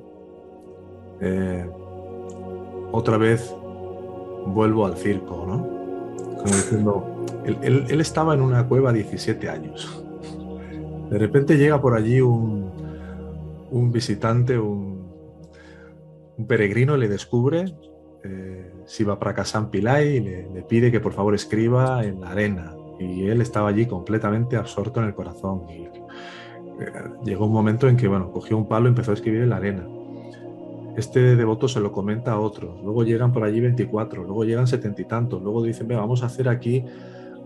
eh, 1.19 1.69
otra 2.91 3.17
vez 3.17 3.53
vuelvo 4.47 4.85
al 4.85 4.95
circo, 4.95 5.45
¿no? 5.47 5.67
Como 6.37 6.45
diciendo, 6.45 7.25
él, 7.45 8.01
estaba 8.01 8.33
en 8.33 8.41
una 8.41 8.67
cueva 8.67 8.93
17 8.93 9.49
años. 9.49 10.03
De 11.09 11.17
repente 11.17 11.57
llega 11.57 11.81
por 11.81 11.95
allí 11.95 12.21
un, 12.21 12.71
visitante, 13.91 14.57
un, 14.57 15.05
peregrino, 16.47 16.97
le 16.97 17.07
descubre, 17.07 17.65
eh, 18.23 18.71
Siva 18.85 19.19
Prakasan 19.19 19.69
Pillai, 19.69 20.19
le, 20.19 20.49
le 20.49 20.61
pide 20.63 20.91
que 20.91 20.99
por 20.99 21.13
favor 21.13 21.35
escriba 21.35 22.03
en 22.03 22.21
la 22.21 22.29
arena. 22.29 22.75
Y 22.99 23.27
él 23.27 23.41
estaba 23.41 23.69
allí 23.69 23.85
completamente 23.87 24.55
absorto 24.55 25.01
en 25.01 25.07
el 25.07 25.13
corazón. 25.13 25.63
Y, 25.69 25.89
llegó 27.23 27.45
un 27.45 27.53
momento 27.53 27.87
en 27.87 27.97
que, 27.97 28.07
bueno, 28.07 28.31
cogió 28.31 28.57
un 28.57 28.67
palo 28.67 28.85
y 28.85 28.89
empezó 28.89 29.11
a 29.11 29.13
escribir 29.13 29.41
en 29.41 29.49
la 29.49 29.57
arena. 29.57 29.87
Este 30.97 31.35
devoto 31.35 31.67
se 31.67 31.81
lo 31.81 31.91
comenta 31.91 32.33
a 32.33 32.39
otros, 32.39 32.81
luego 32.81 33.03
llegan 33.03 33.33
por 33.33 33.43
allí 33.43 33.59
24, 33.59 34.23
luego 34.23 34.45
llegan 34.45 34.65
setenta 34.65 35.01
y 35.01 35.05
tantos, 35.05 35.41
luego 35.41 35.61
dicen, 35.61 35.87
vamos 35.89 36.23
a 36.23 36.27
hacer 36.27 36.47
aquí 36.47 36.85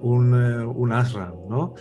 un, 0.02 0.34
eh, 0.34 0.66
un 0.66 0.92
ashram, 0.92 1.34
¿no? 1.50 1.74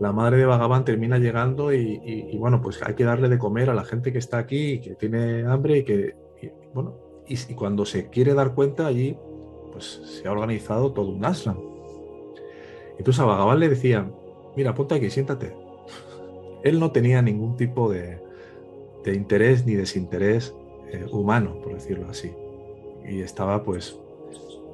La 0.00 0.12
madre 0.12 0.36
de 0.36 0.46
Bhagavan 0.46 0.84
termina 0.84 1.18
llegando 1.18 1.72
y, 1.72 2.36
bueno, 2.38 2.60
pues 2.60 2.80
hay 2.82 2.94
que 2.94 3.02
darle 3.02 3.28
de 3.28 3.38
comer 3.38 3.68
a 3.68 3.74
la 3.74 3.84
gente 3.84 4.12
que 4.12 4.18
está 4.18 4.38
aquí 4.38 4.74
y 4.74 4.80
que 4.80 4.94
tiene 4.94 5.44
hambre 5.44 5.78
y 5.78 5.84
que, 5.84 6.14
bueno, 6.72 6.94
y, 7.26 7.36
cuando 7.54 7.84
se 7.84 8.08
quiere 8.08 8.34
dar 8.34 8.54
cuenta 8.54 8.86
allí, 8.86 9.16
pues 9.72 10.00
se 10.04 10.28
ha 10.28 10.32
organizado 10.32 10.92
todo 10.92 11.10
un 11.10 11.24
ashram. 11.24 11.58
Entonces 12.96 13.20
a 13.20 13.24
Bhagavan 13.24 13.58
le 13.58 13.68
decían, 13.68 14.14
mira, 14.56 14.72
ponte 14.74 14.94
aquí, 14.94 15.10
siéntate. 15.10 15.52
Él 16.68 16.78
no 16.78 16.92
tenía 16.92 17.22
ningún 17.22 17.56
tipo 17.56 17.90
de, 17.90 18.26
interés 19.06 19.64
ni 19.64 19.74
desinterés 19.74 20.54
eh, 20.92 21.06
humano, 21.10 21.58
por 21.62 21.72
decirlo 21.72 22.10
así. 22.10 22.30
Y 23.08 23.22
estaba 23.22 23.62
pues 23.62 23.98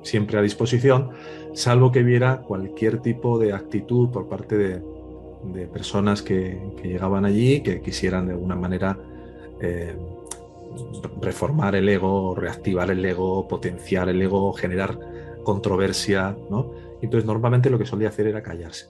siempre 0.03 0.39
a 0.39 0.43
disposición, 0.43 1.11
salvo 1.53 1.93
que 1.93 2.03
viera 2.03 2.43
cualquier 2.43 2.99
tipo 3.01 3.39
de 3.39 3.53
actitud 3.53 4.11
por 4.11 4.29
parte 4.29 4.57
de, 4.57 4.95
personas 5.73 6.23
que, 6.23 6.59
llegaban 6.83 7.25
allí, 7.25 7.61
que 7.61 7.81
quisieran 7.81 8.27
de 8.27 8.33
alguna 8.33 8.57
manera 8.57 8.99
eh, 9.61 9.95
reformar 11.21 11.77
el 11.77 11.89
ego, 11.89 12.35
reactivar 12.35 12.91
el 12.91 13.05
ego, 13.05 13.47
potenciar 13.47 14.09
el 14.09 14.21
ego, 14.21 14.53
generar 14.53 14.99
controversia, 15.45 16.37
¿no? 16.51 16.73
Entonces 17.03 17.27
normalmente 17.27 17.71
lo 17.71 17.79
que 17.79 17.87
solía 17.87 18.09
hacer 18.09 18.27
era 18.27 18.43
callarse. 18.43 18.87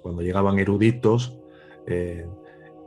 Cuando 0.00 0.22
llegaban 0.22 0.58
eruditos, 0.58 1.38
eh, 1.86 2.26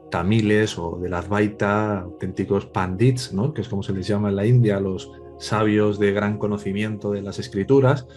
tamiles 0.10 0.78
o 0.78 0.98
de 1.00 1.10
la 1.10 1.20
Advaita, 1.20 2.02
auténticos 2.02 2.66
pandits, 2.68 3.34
¿no? 3.34 3.54
que 3.54 3.62
es 3.62 3.70
como 3.70 3.84
se 3.84 3.94
les 3.94 4.08
llama 4.08 4.30
en 4.30 4.36
la 4.36 4.46
India, 4.46 4.80
los 4.80 5.12
sabios 5.40 6.00
de 6.00 6.14
gran 6.14 6.38
conocimiento 6.38 7.12
de 7.12 7.22
las 7.22 7.40
escrituras, 7.40 8.08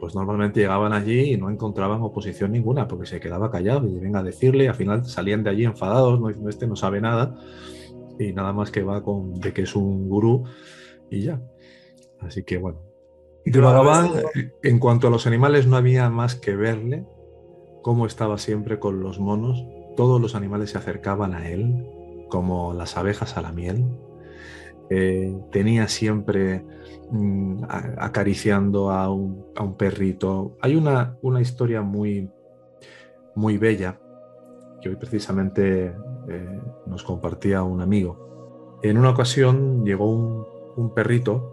pues 0.00 0.14
normalmente 0.14 0.60
llegaban 0.60 0.92
allí 0.92 1.32
y 1.32 1.36
no 1.36 1.50
encontraban 1.50 2.02
oposición 2.02 2.52
ninguna, 2.52 2.88
porque 2.88 3.06
se 3.06 3.20
quedaba 3.20 3.50
callado 3.50 3.88
y 3.88 3.98
venga 3.98 4.20
a 4.20 4.22
decirle, 4.22 4.64
y 4.64 4.66
al 4.66 4.74
final 4.74 5.04
salían 5.04 5.42
de 5.44 5.50
allí 5.50 5.64
enfadados, 5.64 6.20
no 6.20 6.28
diciendo 6.28 6.50
este 6.50 6.66
no 6.66 6.76
sabe 6.76 7.00
nada, 7.00 7.36
y 8.18 8.32
nada 8.32 8.52
más 8.52 8.70
que 8.70 8.82
va 8.82 9.02
con 9.02 9.34
de 9.34 9.52
que 9.52 9.62
es 9.62 9.74
un 9.76 10.08
gurú 10.08 10.44
y 11.10 11.22
ya. 11.22 11.40
Así 12.20 12.42
que 12.42 12.58
bueno. 12.58 12.80
De 13.44 13.60
Bhagavan, 13.60 14.10
en 14.62 14.78
cuanto 14.78 15.08
a 15.08 15.10
los 15.10 15.26
animales, 15.26 15.66
no 15.66 15.76
había 15.76 16.08
más 16.08 16.34
que 16.34 16.56
verle 16.56 17.04
cómo 17.82 18.06
estaba 18.06 18.38
siempre 18.38 18.78
con 18.78 19.00
los 19.00 19.20
monos. 19.20 19.62
Todos 19.96 20.20
los 20.20 20.34
animales 20.34 20.70
se 20.70 20.78
acercaban 20.78 21.34
a 21.34 21.48
él, 21.48 21.86
como 22.28 22.74
las 22.74 22.96
abejas 22.96 23.36
a 23.36 23.42
la 23.42 23.52
miel. 23.52 23.84
Eh, 24.90 25.34
tenía 25.50 25.88
siempre 25.88 26.64
mm, 27.10 27.64
acariciando 27.68 28.90
a 28.90 29.10
un, 29.10 29.44
perrito. 29.78 30.56
Hay 30.60 30.76
una, 30.76 31.16
una, 31.22 31.40
historia 31.40 31.82
muy, 31.82 32.28
muy 33.34 33.56
bella 33.56 33.98
que 34.82 34.90
hoy 34.90 34.96
precisamente 34.96 35.94
eh, 36.28 36.60
nos 36.86 37.02
compartía 37.02 37.62
un 37.62 37.80
amigo. 37.80 38.78
En 38.82 38.98
una 38.98 39.10
ocasión 39.10 39.84
llegó 39.84 40.10
un, 40.10 40.92
perrito 40.94 41.50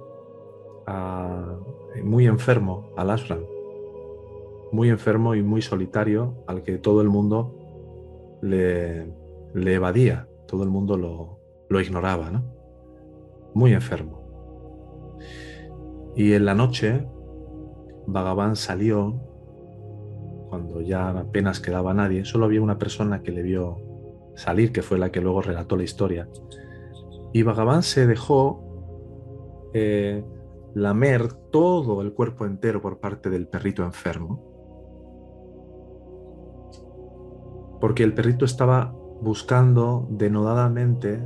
muy 2.03 2.27
enfermo 2.27 2.89
al 2.98 3.12
ashram, 3.12 3.39
muy 4.71 4.89
enfermo 4.89 5.36
y 5.36 5.43
muy 5.43 5.62
solitario 5.62 6.33
al 6.48 6.63
que 6.63 6.77
todo 6.77 7.01
el 7.01 7.07
mundo 7.07 7.61
le, 8.41 9.12
le 9.53 9.74
evadía, 9.74 10.27
todo 10.48 10.63
el 10.63 10.69
mundo 10.69 10.98
lo, 10.98 11.39
lo 11.69 11.81
ignoraba. 11.81 12.29
¿no? 12.29 12.62
muy 13.53 13.74
enfermo. 13.74 14.21
Y 16.15 16.33
en 16.33 16.45
la 16.45 16.55
noche, 16.55 17.07
Bhagavan 18.07 18.55
salió, 18.55 19.19
cuando 20.50 20.81
ya 20.81 21.10
apenas 21.10 21.60
quedaba 21.60 21.93
nadie, 21.93 22.25
solo 22.25 22.45
había 22.45 22.62
una 22.62 22.77
persona 22.77 23.21
que 23.24 23.31
le 23.31 23.41
vio 23.41 23.77
salir, 24.36 24.71
que 24.71 24.81
fue 24.81 24.98
la 24.98 25.12
que 25.12 25.21
luego 25.21 25.41
relató 25.41 25.77
la 25.77 25.83
historia. 25.83 26.27
Y 27.33 27.43
Bhagavan 27.43 27.83
se 27.83 28.07
dejó 28.07 29.69
eh, 29.74 30.24
lamer 30.74 31.31
todo 31.51 32.01
el 32.01 32.13
cuerpo 32.13 32.45
entero 32.45 32.81
por 32.81 33.00
parte 33.00 33.29
del 33.29 33.48
perrito 33.48 33.83
enfermo. 33.83 34.50
Porque 37.81 38.03
el 38.03 38.13
perrito 38.13 38.45
estaba 38.45 38.95
buscando 39.21 40.07
denodadamente 40.09 41.19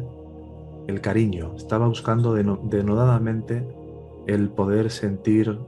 el 0.88 1.01
cariño, 1.01 1.53
estaba 1.55 1.88
buscando 1.88 2.33
denodadamente 2.33 3.67
el 4.27 4.50
poder 4.50 4.89
sentir 4.89 5.59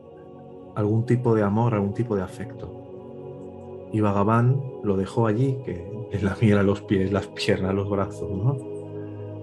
algún 0.75 1.05
tipo 1.05 1.35
de 1.35 1.43
amor, 1.43 1.73
algún 1.73 1.93
tipo 1.93 2.15
de 2.15 2.21
afecto. 2.23 3.89
Y 3.91 4.01
Vagabán 4.01 4.61
lo 4.83 4.97
dejó 4.97 5.27
allí, 5.27 5.57
que 5.65 6.07
le 6.11 6.21
lamía 6.21 6.61
los 6.63 6.81
pies, 6.81 7.11
las 7.11 7.27
piernas, 7.27 7.73
los 7.73 7.89
brazos, 7.89 8.29
¿no? 8.29 8.57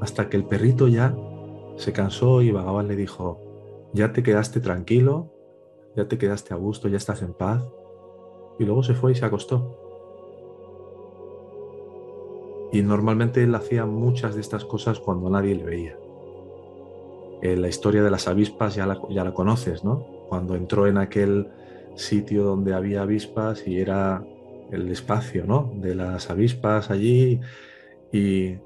Hasta 0.00 0.28
que 0.28 0.36
el 0.36 0.44
perrito 0.44 0.88
ya 0.88 1.14
se 1.76 1.92
cansó 1.92 2.42
y 2.42 2.50
Vagabán 2.50 2.88
le 2.88 2.96
dijo, 2.96 3.40
ya 3.92 4.12
te 4.12 4.22
quedaste 4.22 4.60
tranquilo, 4.60 5.32
ya 5.96 6.08
te 6.08 6.18
quedaste 6.18 6.54
a 6.54 6.56
gusto, 6.56 6.88
ya 6.88 6.96
estás 6.96 7.22
en 7.22 7.32
paz. 7.32 7.62
Y 8.58 8.64
luego 8.64 8.82
se 8.82 8.94
fue 8.94 9.12
y 9.12 9.14
se 9.14 9.24
acostó. 9.24 9.83
Y 12.74 12.82
normalmente 12.82 13.42
él 13.42 13.54
hacía 13.54 13.86
muchas 13.86 14.34
de 14.34 14.42
estas 14.42 14.66
cosas 14.66 14.98
cuando 14.98 15.30
nadie 15.30 15.54
le 15.54 15.64
veía. 15.64 15.96
Eh, 17.40 17.56
la 17.56 17.68
historia 17.68 18.02
de 18.02 18.10
las 18.10 18.28
avispas 18.28 18.74
ya 18.74 18.84
la, 18.84 19.00
ya 19.08 19.24
la 19.24 19.32
conoces, 19.32 19.84
¿no? 19.84 20.04
Cuando 20.28 20.54
entró 20.56 20.86
en 20.86 20.98
aquel 20.98 21.48
sitio 21.94 22.44
donde 22.44 22.74
había 22.74 23.02
avispas 23.02 23.66
y 23.66 23.78
era 23.78 24.24
el 24.70 24.90
espacio 24.90 25.44
¿no? 25.46 25.72
de 25.76 25.94
las 25.94 26.30
avispas 26.30 26.90
allí 26.90 27.40
y 28.12 28.56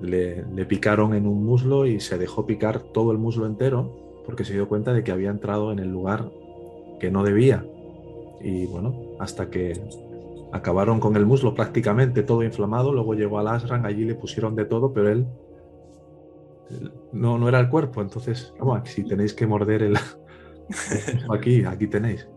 le, 0.00 0.44
picaron 0.66 1.14
en 1.14 1.26
un 1.26 1.44
muslo 1.44 1.86
y 1.86 2.00
se 2.00 2.18
dejó 2.18 2.46
picar 2.46 2.80
todo 2.80 3.12
el 3.12 3.18
muslo 3.18 3.46
entero 3.46 4.22
porque 4.26 4.44
se 4.44 4.52
dio 4.52 4.68
cuenta 4.68 4.92
de 4.92 5.04
que 5.04 5.12
había 5.12 5.30
entrado 5.30 5.72
en 5.72 5.78
el 5.78 5.90
lugar 5.90 6.30
que 6.98 7.10
no 7.10 7.22
debía. 7.22 7.64
Y 8.40 8.66
bueno, 8.66 8.94
hasta 9.18 9.50
que 9.50 9.80
acabaron 10.52 11.00
con 11.00 11.16
el 11.16 11.26
muslo 11.26 11.54
prácticamente 11.54 12.22
todo 12.22 12.42
inflamado, 12.42 12.92
luego 12.92 13.14
llegó 13.14 13.38
al 13.38 13.48
Asran, 13.48 13.84
allí 13.84 14.04
le 14.04 14.14
pusieron 14.14 14.54
de 14.54 14.64
todo, 14.64 14.92
pero 14.92 15.10
él 15.10 15.26
no, 17.12 17.38
no 17.38 17.48
era 17.48 17.60
el 17.60 17.68
cuerpo, 17.68 18.02
entonces, 18.02 18.54
vamos, 18.58 18.88
si 18.88 19.04
tenéis 19.04 19.34
que 19.34 19.46
morder 19.46 19.82
el... 19.82 19.96
aquí, 21.30 21.64
aquí 21.64 21.86
tenéis. 21.86 22.28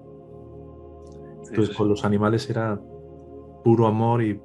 Entonces 1.50 1.76
con 1.76 1.90
los 1.90 2.06
animales 2.06 2.50
era 2.50 2.80
puro 3.64 3.88
amor 3.88 4.22
y, 4.22 4.40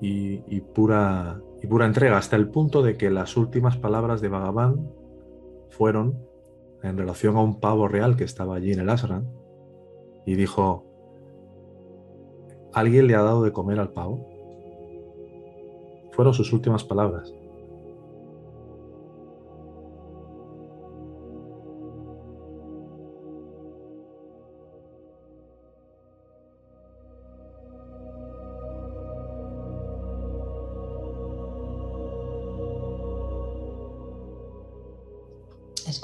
y, 0.00 0.60
pura, 0.60 1.40
y 1.62 1.66
pura 1.66 1.86
entrega, 1.86 2.16
hasta 2.16 2.36
el 2.36 2.48
punto 2.48 2.82
de 2.82 2.96
que 2.96 3.10
las 3.10 3.36
últimas 3.36 3.76
palabras 3.76 4.20
de 4.20 4.28
Bhagavan 4.28 4.90
fueron 5.68 6.18
en 6.82 6.96
relación 6.96 7.36
a 7.36 7.42
un 7.42 7.60
pavo 7.60 7.88
real 7.88 8.16
que 8.16 8.24
estaba 8.24 8.56
allí 8.56 8.72
en 8.72 8.80
el 8.80 8.88
ashram 8.88 9.26
y 10.24 10.34
dijo, 10.34 10.87
¿alguien 12.72 13.06
le 13.06 13.14
ha 13.14 13.22
dado 13.22 13.42
de 13.42 13.52
comer 13.52 13.78
al 13.78 13.90
pavo? 13.90 14.26
Fueron 16.12 16.34
sus 16.34 16.52
últimas 16.52 16.84
palabras. 16.84 17.32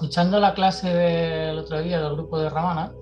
escuchando 0.05 0.39
la 0.39 0.55
clase 0.55 0.89
del 0.95 1.59
otro 1.59 1.81
día 1.81 2.01
del 2.01 2.15
grupo 2.15 2.39
de 2.39 2.51
Ramana, 2.51 2.93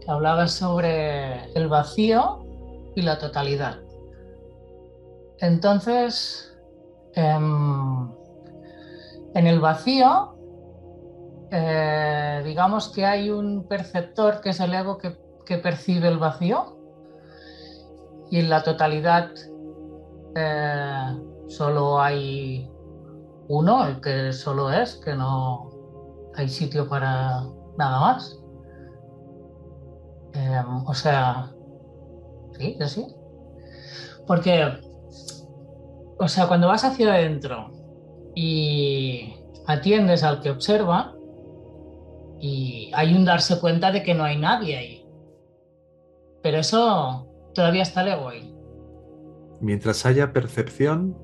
que 0.00 0.10
hablaba 0.10 0.46
sobre 0.46 1.52
el 1.52 1.68
vacío 1.68 2.45
y 2.96 3.02
la 3.02 3.18
totalidad. 3.18 3.78
Entonces, 5.38 6.58
em, 7.12 8.10
en 9.34 9.46
el 9.46 9.60
vacío, 9.60 10.34
eh, 11.50 12.42
digamos 12.44 12.88
que 12.88 13.04
hay 13.04 13.30
un 13.30 13.68
perceptor 13.68 14.40
que 14.40 14.50
es 14.50 14.60
el 14.60 14.74
ego 14.74 14.98
que, 14.98 15.24
percibe 15.62 16.08
el 16.08 16.18
vacío 16.18 16.76
y 18.32 18.40
en 18.40 18.50
la 18.50 18.64
totalidad 18.64 19.30
eh, 20.34 21.20
solo 21.46 22.00
hay 22.00 22.68
uno, 23.46 23.86
el 23.86 24.00
que 24.00 24.32
solo 24.32 24.72
es, 24.72 24.96
que 24.96 25.14
no, 25.14 25.70
hay 26.34 26.48
sitio 26.48 26.88
para 26.88 27.44
nada 27.78 28.00
más. 28.00 28.40
Em, 30.32 30.84
o 30.84 30.94
sea, 30.94 31.55
sí, 32.58 32.76
sí. 32.86 33.06
Porque, 34.26 34.64
o 36.18 36.28
sea, 36.28 36.48
cuando 36.48 36.68
vas 36.68 36.84
hacia 36.84 37.12
adentro 37.12 37.70
y 38.34 39.34
atiendes 39.66 40.22
al 40.22 40.40
que 40.40 40.50
observa, 40.50 41.14
y 42.38 42.90
hay 42.94 43.14
un 43.14 43.24
darse 43.24 43.58
cuenta 43.60 43.90
de 43.92 44.02
que 44.02 44.14
no 44.14 44.24
hay 44.24 44.38
nadie 44.38 44.76
ahí. 44.76 45.06
Pero 46.42 46.58
eso 46.58 47.26
todavía 47.54 47.82
está 47.82 48.02
el 48.02 48.08
ego 48.08 48.28
ahí. 48.28 48.54
Mientras 49.60 50.04
haya 50.04 50.32
percepción, 50.32 51.16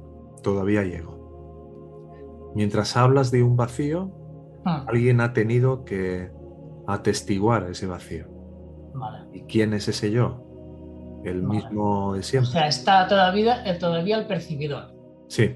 todavía 0.43 0.81
hay 0.81 0.95
ego. 0.95 2.53
Mientras 2.55 2.97
hablas 2.97 3.31
de 3.31 3.43
un 3.43 3.57
vacío, 3.57 4.11
Hmm. 4.65 4.89
Alguien 4.89 5.21
ha 5.21 5.33
tenido 5.33 5.85
que 5.85 6.31
atestiguar 6.87 7.69
ese 7.71 7.87
vacío. 7.87 8.27
¿Y 9.33 9.43
quién 9.43 9.73
es 9.73 9.89
ese 9.89 10.11
yo? 10.11 10.45
El 11.25 11.43
mismo 11.43 12.15
de 12.15 12.23
siempre. 12.23 12.49
O 12.49 12.53
sea, 12.53 12.67
está 12.67 13.07
todavía, 13.07 13.65
eh, 13.65 13.75
todavía 13.75 14.19
el 14.19 14.27
percibidor. 14.27 14.93
Sí. 15.29 15.55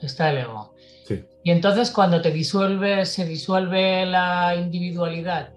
Está 0.00 0.30
el 0.30 0.38
ego. 0.38 0.74
Sí. 1.06 1.24
Y 1.44 1.50
entonces 1.50 1.90
cuando 1.90 2.22
te 2.22 2.30
disuelve, 2.30 3.04
se 3.06 3.26
disuelve 3.26 4.06
la 4.06 4.54
individualidad, 4.56 5.52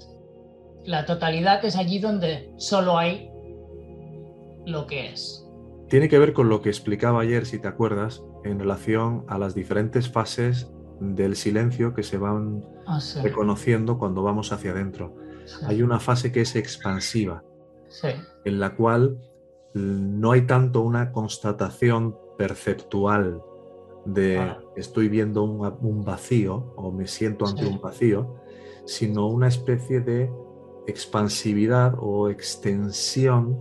la 0.84 1.06
totalidad 1.06 1.64
es 1.66 1.76
allí 1.76 2.00
donde 2.00 2.52
solo 2.58 2.98
hay 2.98 3.32
lo 4.66 4.86
que 4.88 5.10
es. 5.12 5.46
Tiene 5.90 6.10
que 6.10 6.20
ver 6.20 6.34
con 6.34 6.50
lo 6.50 6.62
que 6.62 6.70
explicaba 6.70 7.22
ayer, 7.22 7.46
si 7.46 7.60
te 7.60 7.68
acuerdas, 7.68 8.24
en 8.44 8.60
relación 8.60 9.24
a 9.28 9.38
las 9.38 9.54
diferentes 9.54 10.10
fases 10.10 10.72
del 11.00 11.36
silencio 11.36 11.94
que 11.94 12.04
se 12.04 12.18
van 12.18 12.66
ah, 12.88 13.00
reconociendo 13.22 13.98
cuando 13.98 14.24
vamos 14.24 14.52
hacia 14.52 14.72
adentro. 14.72 15.16
Hay 15.68 15.84
una 15.84 16.00
fase 16.00 16.32
que 16.32 16.42
es 16.42 16.56
expansiva, 16.56 17.44
en 18.46 18.60
la 18.60 18.76
cual 18.76 19.20
no 19.76 20.32
hay 20.32 20.42
tanto 20.42 20.82
una 20.82 21.12
constatación 21.12 22.18
perceptual 22.38 23.44
de 24.06 24.56
estoy 24.76 25.10
viendo 25.10 25.44
un, 25.44 26.06
vacío 26.06 26.74
o 26.76 26.92
me 26.92 27.08
siento 27.08 27.46
ante 27.46 27.66
un 27.66 27.82
vacío, 27.82 28.36
sino 28.86 29.28
una 29.28 29.48
especie 29.48 30.00
de 30.00 30.32
expansividad 30.88 31.96
o 32.00 32.30
extensión 32.30 33.60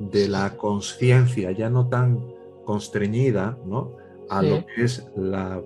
de 0.00 0.28
la 0.28 0.56
conciencia, 0.56 1.52
ya 1.52 1.70
no 1.70 1.88
tan 1.88 2.26
constreñida 2.64 3.56
¿no? 3.64 3.92
a 4.30 4.42
lo 4.42 4.64
que 4.66 4.84
es 4.84 5.06
la 5.14 5.62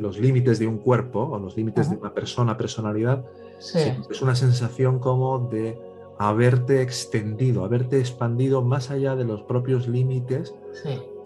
los 0.00 0.18
límites 0.18 0.58
de 0.58 0.66
un 0.66 0.78
cuerpo 0.78 1.20
o 1.20 1.38
los 1.38 1.56
límites 1.56 1.88
de 1.88 1.96
una 1.96 2.12
persona, 2.12 2.56
personalidad, 2.56 3.24
es 4.10 4.22
una 4.22 4.34
sensación 4.34 4.98
como 4.98 5.38
de 5.38 5.78
haberte 6.18 6.82
extendido, 6.82 7.64
haberte 7.64 7.98
expandido 7.98 8.62
más 8.62 8.90
allá 8.90 9.16
de 9.16 9.24
los 9.24 9.42
propios 9.42 9.88
límites 9.88 10.54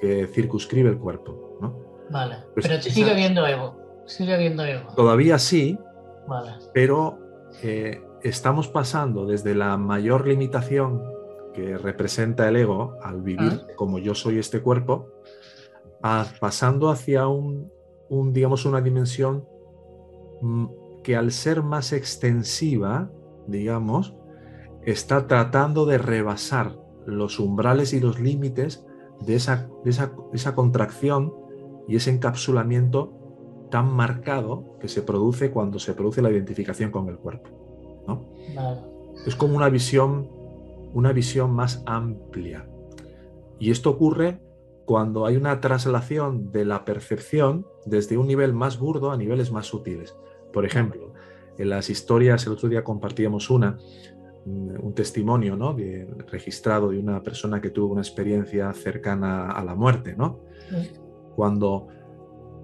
que 0.00 0.26
circunscribe 0.26 0.90
el 0.90 0.98
cuerpo. 0.98 1.58
¿no? 1.60 1.78
Vale, 2.10 2.36
pues 2.54 2.66
pero 2.66 2.80
sigue 2.82 3.10
habiendo 3.10 3.46
ego, 3.46 3.76
sigue 4.06 4.34
habiendo 4.34 4.64
ego. 4.64 4.88
Todavía 4.94 5.38
sí, 5.38 5.78
pero 6.72 7.18
eh, 7.62 8.02
estamos 8.22 8.68
pasando 8.68 9.26
desde 9.26 9.54
la 9.54 9.76
mayor 9.76 10.26
limitación 10.26 11.02
que 11.54 11.76
representa 11.76 12.48
el 12.48 12.56
ego 12.56 12.96
al 13.02 13.22
vivir 13.22 13.62
como 13.76 13.98
yo 13.98 14.14
soy 14.14 14.38
este 14.38 14.60
cuerpo, 14.60 15.08
a, 16.02 16.26
pasando 16.40 16.90
hacia 16.90 17.26
un 17.26 17.70
un, 18.08 18.32
digamos, 18.32 18.64
una 18.64 18.80
dimensión 18.80 19.46
mm, 20.40 20.66
que 21.02 21.16
al 21.16 21.30
ser 21.32 21.62
más 21.62 21.92
extensiva, 21.92 23.10
digamos, 23.46 24.14
está 24.90 25.26
tratando 25.26 25.86
de 25.86 25.98
rebasar 25.98 26.78
los 27.06 27.38
umbrales 27.38 27.92
y 27.92 28.00
los 28.00 28.20
límites 28.20 28.86
de 29.20 29.34
esa, 29.34 29.68
esa, 29.84 30.54
contracción 30.54 31.34
y 31.86 31.96
ese 31.96 32.10
encapsulamiento 32.10 33.12
tan 33.70 33.92
marcado 33.92 34.76
que 34.80 34.88
se 34.88 35.02
produce 35.02 35.50
cuando 35.50 35.78
se 35.78 35.94
produce 35.94 36.22
la 36.22 36.30
identificación 36.30 36.90
con 36.90 37.08
el 37.08 37.18
cuerpo. 37.18 37.50
Es 39.26 39.36
como 39.36 39.56
una 39.56 39.68
visión, 39.68 40.28
una 40.94 41.12
visión 41.12 41.52
más 41.52 41.82
amplia. 41.86 42.66
Y 43.58 43.70
esto 43.70 43.90
ocurre 43.90 44.40
cuando 44.86 45.26
hay 45.26 45.36
una 45.36 45.60
traslación 45.60 46.50
de 46.50 46.64
la 46.64 46.84
percepción 46.84 47.66
desde 47.84 48.16
un 48.16 48.26
nivel 48.26 48.54
más 48.54 48.78
burdo 48.78 49.10
a 49.10 49.16
niveles 49.16 49.52
más 49.52 49.66
sutiles. 49.66 50.16
Por 50.52 50.64
ejemplo, 50.64 51.12
en 51.58 51.70
las 51.70 51.90
historias, 51.90 52.46
el 52.46 52.52
otro 52.52 52.68
día 52.68 52.84
compartíamos 52.84 53.50
una, 53.50 53.78
un 54.80 54.92
testimonio 54.94 55.56
¿no? 55.56 55.76
registrado 56.30 56.90
de 56.90 56.98
una 56.98 57.22
persona 57.22 57.60
que 57.60 57.70
tuvo 57.70 57.92
una 57.92 58.02
experiencia 58.02 58.72
cercana 58.72 59.50
a 59.50 59.64
la 59.64 59.74
muerte, 59.74 60.14
¿no? 60.16 60.40
cuando 61.34 61.88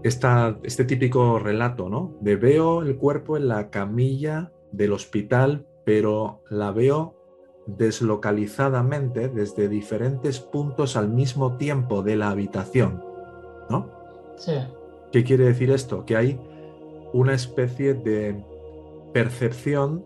este 0.02 0.84
típico 0.84 1.38
relato, 1.38 1.88
¿no? 1.88 2.16
De 2.20 2.36
veo 2.36 2.82
el 2.82 2.96
cuerpo 2.96 3.36
en 3.36 3.48
la 3.48 3.70
camilla 3.70 4.52
del 4.72 4.92
hospital, 4.92 5.66
pero 5.84 6.42
la 6.50 6.72
veo 6.72 7.14
deslocalizadamente 7.66 9.28
desde 9.28 9.68
diferentes 9.68 10.40
puntos 10.40 10.96
al 10.96 11.08
mismo 11.08 11.56
tiempo 11.56 12.02
de 12.02 12.16
la 12.16 12.30
habitación, 12.30 13.02
¿no? 13.70 13.90
Sí. 14.36 14.52
¿Qué 15.10 15.24
quiere 15.24 15.44
decir 15.44 15.70
esto? 15.70 16.04
Que 16.04 16.16
hay 16.16 16.40
una 17.12 17.32
especie 17.32 17.94
de 17.94 18.44
percepción 19.12 20.04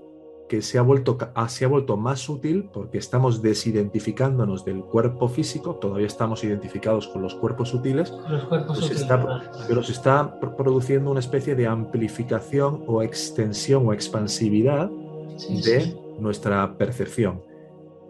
que 0.48 0.62
se 0.62 0.78
ha, 0.78 0.82
vuelto, 0.82 1.18
ah, 1.34 1.48
se 1.48 1.64
ha 1.64 1.68
vuelto 1.68 1.96
más 1.96 2.28
útil 2.28 2.70
porque 2.72 2.98
estamos 2.98 3.42
desidentificándonos 3.42 4.64
del 4.64 4.80
cuerpo 4.82 5.28
físico, 5.28 5.74
todavía 5.76 6.06
estamos 6.06 6.42
identificados 6.42 7.06
con 7.08 7.20
los 7.22 7.34
cuerpos 7.34 7.68
sutiles, 7.68 8.12
Los 8.28 8.44
cuerpos 8.44 8.78
pero 8.78 8.88
se, 8.88 8.94
sutiles, 8.94 9.02
está, 9.02 9.50
pero 9.68 9.82
se 9.82 9.92
está 9.92 10.40
pr- 10.40 10.56
produciendo 10.56 11.11
una 11.11 11.20
especie 11.20 11.54
de 11.54 11.66
amplificación 11.66 12.82
o 12.87 13.02
extensión 13.02 13.87
o 13.87 13.92
expansividad 13.92 14.90
Sí, 15.37 15.61
de 15.62 15.80
sí. 15.82 15.96
nuestra 16.18 16.76
percepción. 16.78 17.42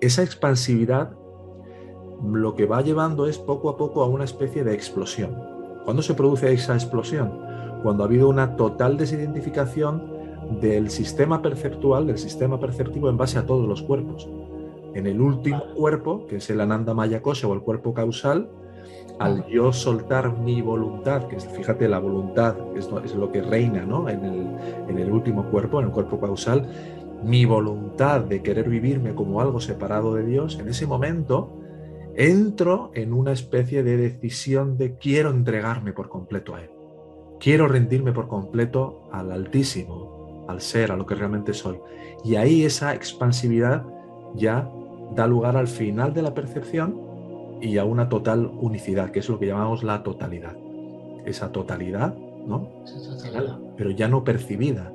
Esa 0.01 0.23
expansividad 0.23 1.11
lo 2.25 2.55
que 2.55 2.67
va 2.67 2.81
llevando 2.83 3.27
es 3.27 3.37
poco 3.39 3.69
a 3.69 3.77
poco 3.77 4.03
a 4.03 4.07
una 4.07 4.25
especie 4.25 4.65
de 4.65 4.75
explosión. 4.75 5.37
¿Cuándo 5.85 6.03
se 6.03 6.15
produce 6.15 6.53
esa 6.53 6.75
explosión? 6.75 7.33
Cuando 7.83 8.03
ha 8.03 8.07
habido 8.07 8.29
una 8.29 8.57
total 8.57 8.97
desidentificación 8.97 10.18
del 10.61 10.91
sistema 10.91 11.43
perceptual, 11.43 12.07
del 12.07 12.19
sistema 12.19 12.59
perceptivo 12.59 13.09
en 13.11 13.17
base 13.17 13.39
a 13.39 13.47
todos 13.47 13.69
los 13.69 13.83
cuerpos. 13.83 14.29
En 14.95 15.07
el 15.07 15.21
último 15.21 15.63
cuerpo, 15.75 16.27
que 16.27 16.37
es 16.37 16.51
el 16.51 16.61
Ananda 16.61 16.95
Maya 16.95 17.23
Kosha 17.23 17.47
o 17.47 17.55
el 17.55 17.61
cuerpo 17.61 17.95
causal, 17.95 18.51
al 19.19 19.47
yo 19.47 19.73
soltar 19.73 20.39
mi 20.39 20.63
voluntad, 20.63 21.27
que 21.27 21.37
es, 21.37 21.47
fíjate, 21.49 21.89
la 21.89 21.99
voluntad 21.99 22.57
es 22.77 22.91
lo, 22.91 23.01
es 23.01 23.15
lo 23.15 23.31
que 23.31 23.43
reina 23.43 23.85
¿no? 23.85 24.09
en, 24.09 24.25
el, 24.25 24.47
en 24.89 24.99
el 24.99 25.11
último 25.11 25.51
cuerpo, 25.51 25.81
en 25.81 25.87
el 25.87 25.93
cuerpo 25.93 26.21
causal, 26.21 26.69
mi 27.23 27.45
voluntad 27.45 28.21
de 28.21 28.43
querer 28.43 28.69
vivirme 28.69 29.15
como 29.15 29.41
algo 29.41 29.61
separado 29.61 30.15
de 30.15 30.25
Dios, 30.25 30.59
en 30.61 30.69
ese 30.69 30.87
momento 30.87 31.59
entro 32.15 32.91
en 32.95 33.13
una 33.13 33.33
especie 33.33 33.83
de 33.83 33.97
decisión 33.97 34.77
de 34.77 34.97
quiero 34.97 35.31
entregarme 35.31 35.93
por 35.93 36.09
completo 36.09 36.55
a 36.55 36.63
Él. 36.63 36.71
Quiero 37.41 37.69
rendirme 37.69 38.13
por 38.13 38.27
completo 38.27 39.09
al 39.13 39.31
Altísimo, 39.31 40.18
al 40.49 40.61
ser, 40.61 40.91
a 40.91 40.97
lo 40.97 41.07
que 41.07 41.15
realmente 41.15 41.55
soy. 41.55 41.79
Y 42.25 42.35
ahí 42.35 42.65
esa 42.65 42.95
expansividad 42.95 43.85
ya 44.35 44.69
da 45.15 45.27
lugar 45.27 45.57
al 45.57 45.69
final 45.69 46.13
de 46.13 46.23
la 46.23 46.35
percepción 46.35 47.01
y 47.61 47.79
a 47.79 47.85
una 47.85 48.09
total 48.09 48.47
unicidad, 48.47 49.11
que 49.11 49.21
es 49.21 49.29
lo 49.29 49.39
que 49.39 49.47
llamamos 49.47 49.85
la 49.85 50.03
totalidad. 50.03 50.57
Esa 51.25 51.53
totalidad, 51.53 52.17
¿no? 52.17 52.83
Esa 52.85 53.17
totalidad. 53.17 53.59
Pero 53.77 53.91
ya 53.91 54.09
no 54.09 54.25
percibida, 54.25 54.91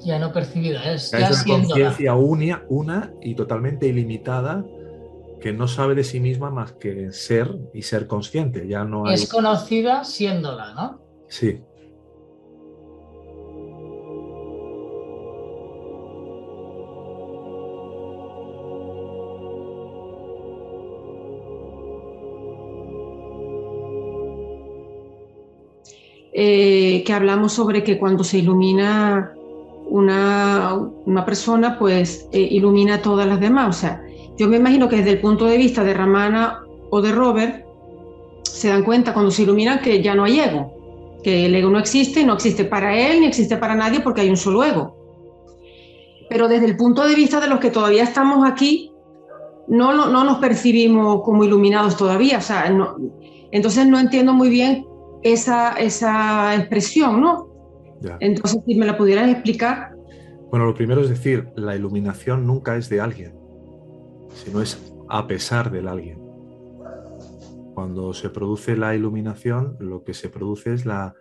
Ya 0.00 0.18
no 0.18 0.32
percibida, 0.32 0.92
es 0.92 1.10
ya 1.10 1.28
es 1.28 1.44
una 1.44 1.58
conciencia 1.58 2.14
unia, 2.14 2.64
una 2.68 3.12
y 3.20 3.34
totalmente 3.34 3.86
ilimitada 3.86 4.64
que 5.40 5.52
no 5.52 5.66
sabe 5.66 5.94
de 5.94 6.04
sí 6.04 6.20
misma 6.20 6.50
más 6.50 6.72
que 6.72 7.12
ser 7.12 7.58
y 7.74 7.82
ser 7.82 8.06
consciente. 8.06 8.68
Ya 8.68 8.84
no 8.84 9.06
hay. 9.06 9.14
Es 9.14 9.28
conocida 9.28 10.04
siéndola, 10.04 10.74
¿no? 10.74 11.00
Sí. 11.28 11.60
Eh, 26.32 27.02
que 27.04 27.12
hablamos 27.12 27.52
sobre 27.52 27.84
que 27.84 27.98
cuando 27.98 28.24
se 28.24 28.38
ilumina 28.38 29.32
una, 29.86 30.74
una 31.04 31.24
persona, 31.24 31.78
pues 31.78 32.26
eh, 32.32 32.40
ilumina 32.40 32.94
a 32.94 33.02
todas 33.02 33.26
las 33.26 33.38
demás. 33.38 33.76
O 33.76 33.80
sea, 33.80 34.02
yo 34.38 34.48
me 34.48 34.56
imagino 34.56 34.88
que 34.88 34.96
desde 34.96 35.10
el 35.10 35.20
punto 35.20 35.44
de 35.44 35.58
vista 35.58 35.84
de 35.84 35.92
Ramana 35.92 36.60
o 36.90 37.02
de 37.02 37.12
Robert, 37.12 37.66
se 38.42 38.68
dan 38.68 38.84
cuenta 38.84 39.12
cuando 39.12 39.30
se 39.30 39.42
iluminan 39.42 39.80
que 39.80 40.02
ya 40.02 40.14
no 40.14 40.24
hay 40.24 40.40
ego, 40.40 41.20
que 41.22 41.46
el 41.46 41.54
ego 41.54 41.70
no 41.70 41.78
existe, 41.78 42.24
no 42.24 42.34
existe 42.34 42.64
para 42.64 42.96
él 42.96 43.20
ni 43.20 43.26
existe 43.26 43.56
para 43.56 43.74
nadie 43.74 44.00
porque 44.00 44.22
hay 44.22 44.30
un 44.30 44.36
solo 44.36 44.64
ego. 44.64 44.96
Pero 46.28 46.48
desde 46.48 46.66
el 46.66 46.76
punto 46.76 47.06
de 47.06 47.14
vista 47.14 47.40
de 47.40 47.48
los 47.48 47.60
que 47.60 47.70
todavía 47.70 48.04
estamos 48.04 48.48
aquí, 48.48 48.92
no, 49.68 49.92
no, 49.92 50.06
no 50.06 50.24
nos 50.24 50.38
percibimos 50.38 51.22
como 51.22 51.44
iluminados 51.44 51.96
todavía. 51.96 52.38
O 52.38 52.42
sea, 52.42 52.72
entonces 53.50 53.86
no 53.86 53.98
entiendo 53.98 54.32
muy 54.32 54.48
bien 54.48 54.86
esa, 55.22 55.72
esa 55.74 56.54
expresión, 56.56 57.20
¿no? 57.20 57.48
Ya. 58.00 58.16
Entonces, 58.20 58.60
si 58.66 58.74
me 58.74 58.86
la 58.86 58.96
pudieras 58.96 59.30
explicar. 59.30 59.94
Bueno, 60.50 60.66
lo 60.66 60.74
primero 60.74 61.02
es 61.02 61.08
decir, 61.08 61.48
la 61.56 61.76
iluminación 61.76 62.46
nunca 62.46 62.76
es 62.76 62.88
de 62.88 63.00
alguien, 63.00 63.34
sino 64.34 64.60
es 64.60 64.92
a 65.08 65.26
pesar 65.26 65.70
del 65.70 65.88
alguien. 65.88 66.20
Cuando 67.74 68.12
se 68.12 68.28
produce 68.28 68.76
la 68.76 68.94
iluminación, 68.94 69.76
lo 69.78 70.04
que 70.04 70.12
se 70.12 70.28
produce 70.28 70.74
es 70.74 70.84
la, 70.84 71.14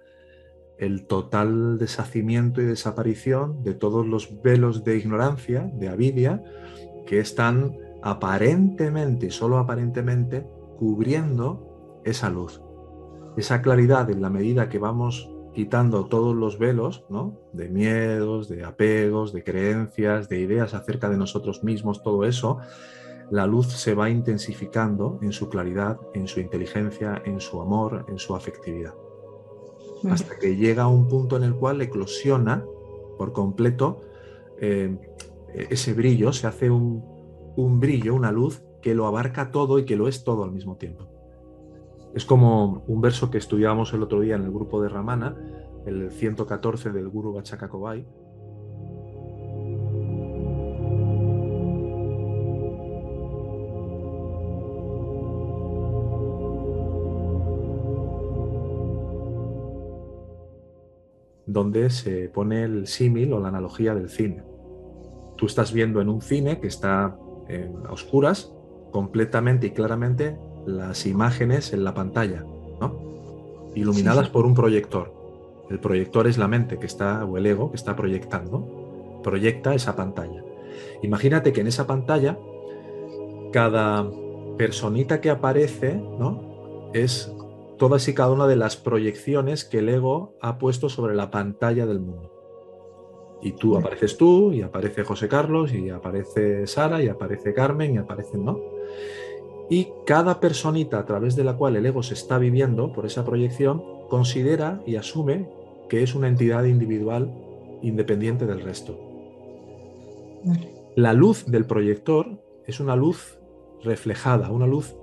el 0.78 1.06
total 1.06 1.78
deshacimiento 1.78 2.62
y 2.62 2.66
desaparición 2.66 3.64
de 3.64 3.74
todos 3.74 4.06
los 4.06 4.42
velos 4.42 4.84
de 4.84 4.98
ignorancia, 4.98 5.72
de 5.76 5.88
avidia, 5.88 6.44
que 7.06 7.20
están 7.20 7.78
aparentemente, 8.02 9.30
solo 9.30 9.60
aparentemente, 9.60 10.46
cubriendo 10.78 12.02
esa 12.04 12.30
luz. 12.30 12.62
Esa 13.38 13.62
claridad 13.62 14.10
en 14.10 14.22
la 14.22 14.30
medida 14.30 14.70
que 14.70 14.80
vamos 14.80 15.30
quitando 15.54 16.06
todos 16.06 16.36
los 16.36 16.58
velos, 16.58 17.04
¿no? 17.10 17.40
De 17.54 17.70
miedos, 17.70 18.48
de 18.48 18.64
apegos, 18.64 19.34
de 19.34 19.44
creencias, 19.44 20.30
de 20.30 20.40
ideas 20.40 20.74
acerca 20.74 21.10
de 21.10 21.18
nosotros 21.18 21.64
mismos, 21.64 22.04
todo 22.04 22.26
eso, 22.26 22.60
la 23.30 23.48
luz 23.48 23.68
se 23.68 23.94
va 23.94 24.10
intensificando 24.10 25.20
en 25.22 25.32
su 25.32 25.50
claridad, 25.50 26.00
en 26.14 26.28
su 26.28 26.40
inteligencia, 26.40 27.22
en 27.26 27.40
su 27.40 27.62
amor, 27.62 28.06
en 28.10 28.18
su 28.18 28.36
afectividad. 28.36 28.94
Hasta 30.10 30.38
que 30.40 30.56
llega 30.56 30.84
a 30.84 30.88
un 30.88 31.08
punto 31.08 31.38
en 31.38 31.44
el 31.44 31.54
cual 31.54 31.82
eclosiona 31.82 32.66
por 33.18 33.34
completo 33.34 34.02
eh, 34.60 34.98
ese 35.70 35.94
brillo, 35.94 36.34
se 36.34 36.48
hace 36.48 36.70
un, 36.70 37.04
un 37.56 37.80
brillo, 37.80 38.16
una 38.16 38.32
luz 38.32 38.64
que 38.82 38.96
lo 38.96 39.06
abarca 39.06 39.52
todo 39.52 39.80
y 39.80 39.86
que 39.86 39.96
lo 39.96 40.08
es 40.08 40.24
todo 40.24 40.44
al 40.44 40.52
mismo 40.52 40.78
tiempo. 40.78 41.11
Es 42.14 42.26
como 42.26 42.84
un 42.88 43.00
verso 43.00 43.32
que 43.32 43.38
estudiábamos 43.38 43.94
el 43.94 44.04
otro 44.04 44.20
día 44.20 44.36
en 44.36 44.44
el 44.44 44.52
grupo 44.52 44.82
de 44.82 44.90
Ramana, 44.90 45.36
el 45.86 46.12
114 46.12 46.92
del 46.92 47.08
Guru 47.08 47.34
Bachaka 47.34 47.70
Kobai, 47.70 48.06
donde 61.46 61.90
se 61.90 62.30
pone 62.30 62.64
el 62.64 62.88
símil 62.88 63.34
o 63.34 63.40
la 63.40 63.48
analogía 63.50 63.96
del 63.96 64.10
cine. 64.10 64.44
Tú 65.38 65.46
estás 65.46 65.74
viendo 65.74 66.02
en 66.02 66.10
un 66.10 66.22
cine 66.22 66.60
que 66.60 66.68
está 66.68 67.18
en 67.48 67.86
oscuras, 67.88 68.54
completamente 68.92 69.68
y 69.68 69.72
claramente 69.72 70.38
las 70.66 71.06
imágenes 71.06 71.74
en 71.74 71.84
la 71.84 71.94
pantalla, 71.94 72.44
¿no? 72.80 73.72
Iluminadas 73.76 74.26
Sí, 74.26 74.26
sí. 74.28 74.32
por 74.34 74.46
un 74.46 74.54
proyector. 74.54 75.14
El 75.70 75.80
proyector 75.80 76.28
es 76.28 76.38
la 76.38 76.48
mente 76.48 76.78
que 76.78 76.86
está, 76.86 77.24
o 77.26 77.38
el 77.38 77.46
ego 77.46 77.72
que 77.72 77.78
está 77.78 77.96
proyectando, 77.96 79.20
proyecta 79.24 79.74
esa 79.74 79.96
pantalla. 79.96 80.44
Imagínate 81.02 81.54
que 81.54 81.62
en 81.62 81.68
esa 81.68 81.88
pantalla, 81.88 82.38
cada 83.54 84.10
personita 84.58 85.22
que 85.22 85.30
aparece, 85.30 85.96
¿no? 85.96 86.90
Es 86.94 87.34
todas 87.78 88.08
y 88.08 88.14
cada 88.14 88.32
una 88.32 88.48
de 88.48 88.58
las 88.58 88.76
proyecciones 88.78 89.66
que 89.66 89.80
el 89.80 89.90
ego 89.90 90.36
ha 90.42 90.58
puesto 90.58 90.90
sobre 90.90 91.16
la 91.16 91.32
pantalla 91.32 91.86
del 91.86 92.00
mundo. 92.00 92.30
Y 93.42 93.54
tú 93.54 93.76
apareces 93.76 94.18
tú, 94.18 94.52
y 94.52 94.62
aparece 94.62 95.04
José 95.04 95.28
Carlos, 95.28 95.74
y 95.74 95.90
aparece 95.90 96.68
Sara, 96.68 97.02
y 97.02 97.08
aparece 97.08 97.54
Carmen, 97.54 97.96
y 97.96 97.98
aparecen, 97.98 98.46
¿no? 98.46 98.60
Y 99.72 99.88
cada 100.06 100.42
personita 100.42 101.00
a 101.00 101.06
través 101.06 101.38
de 101.38 101.46
la 101.46 101.56
cual 101.56 101.78
el 101.78 101.86
ego 101.86 102.04
se 102.04 102.14
está 102.14 102.38
viviendo 102.38 102.92
por 102.92 103.06
esa 103.06 103.24
proyección 103.24 103.82
considera 104.10 104.82
y 104.86 104.98
asume 104.98 105.48
que 105.88 106.04
es 106.04 106.14
una 106.14 106.28
entidad 106.28 106.66
individual 106.66 107.34
independiente 107.82 108.46
del 108.46 108.60
resto. 108.60 109.00
La 110.98 111.14
luz 111.14 111.46
del 111.46 111.64
proyector 111.64 112.28
es 112.68 112.82
una 112.82 112.98
luz 112.98 113.40
reflejada, 113.82 114.52
una 114.52 114.68
luz 114.68 114.94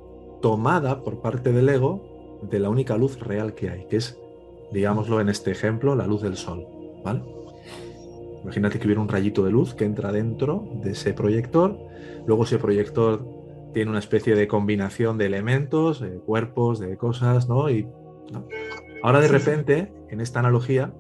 tomada 0.43 1.01
por 1.01 1.23
parte 1.23 1.51
del 1.51 1.71
ego 1.71 2.39
de 2.43 2.59
la 2.59 2.69
única 2.69 2.99
luz 2.99 3.19
real 3.21 3.55
que 3.55 3.71
hay, 3.71 3.87
que 3.87 3.97
es, 3.97 4.19
digámoslo 4.71 5.23
en 5.23 5.31
este 5.31 5.51
ejemplo, 5.51 5.97
la 5.97 6.07
luz 6.07 6.21
del 6.21 6.37
sol. 6.37 6.67
¿vale? 7.03 7.23
Imagínate 8.43 8.79
que 8.79 8.87
hubiera 8.87 9.01
un 9.01 9.09
rayito 9.09 9.43
de 9.43 9.51
luz 9.51 9.73
que 9.73 9.87
entra 9.87 10.13
dentro 10.13 10.69
de 10.83 10.91
ese 10.91 11.15
proyector, 11.15 11.79
luego 12.27 12.45
ese 12.45 12.59
proyector 12.59 13.38
tiene 13.73 13.91
una 13.91 13.99
especie 13.99 14.35
de 14.35 14.49
combinación 14.49 15.19
de 15.19 15.27
elementos, 15.27 16.01
de 16.01 16.19
cuerpos, 16.19 16.79
de 16.81 16.97
cosas, 16.97 17.49
¿no? 17.49 17.71
Y 17.71 17.89
Ahora 19.03 19.21
de 19.21 19.29
repente, 19.29 19.93
en 20.11 20.21
esta 20.21 20.41
analogía, 20.41 20.93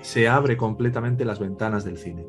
se 0.00 0.28
abre 0.28 0.56
completamente 0.56 1.24
las 1.24 1.38
ventanas 1.38 1.84
del 1.84 1.98
cine. 1.98 2.26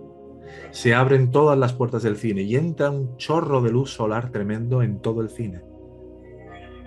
Se 0.71 0.93
abren 0.93 1.31
todas 1.31 1.57
las 1.57 1.73
puertas 1.73 2.03
del 2.03 2.17
cine 2.17 2.43
y 2.43 2.55
entra 2.55 2.91
un 2.91 3.17
chorro 3.17 3.61
de 3.61 3.71
luz 3.71 3.91
solar 3.91 4.31
tremendo 4.31 4.83
en 4.83 4.99
todo 4.99 5.21
el 5.21 5.29
cine. 5.29 5.63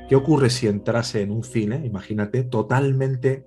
¿Qué 0.08 0.14
ocurre 0.14 0.50
si 0.50 0.68
entrase 0.68 1.22
en 1.22 1.32
un 1.32 1.42
cine, 1.42 1.84
imagínate, 1.84 2.44
totalmente 2.44 3.44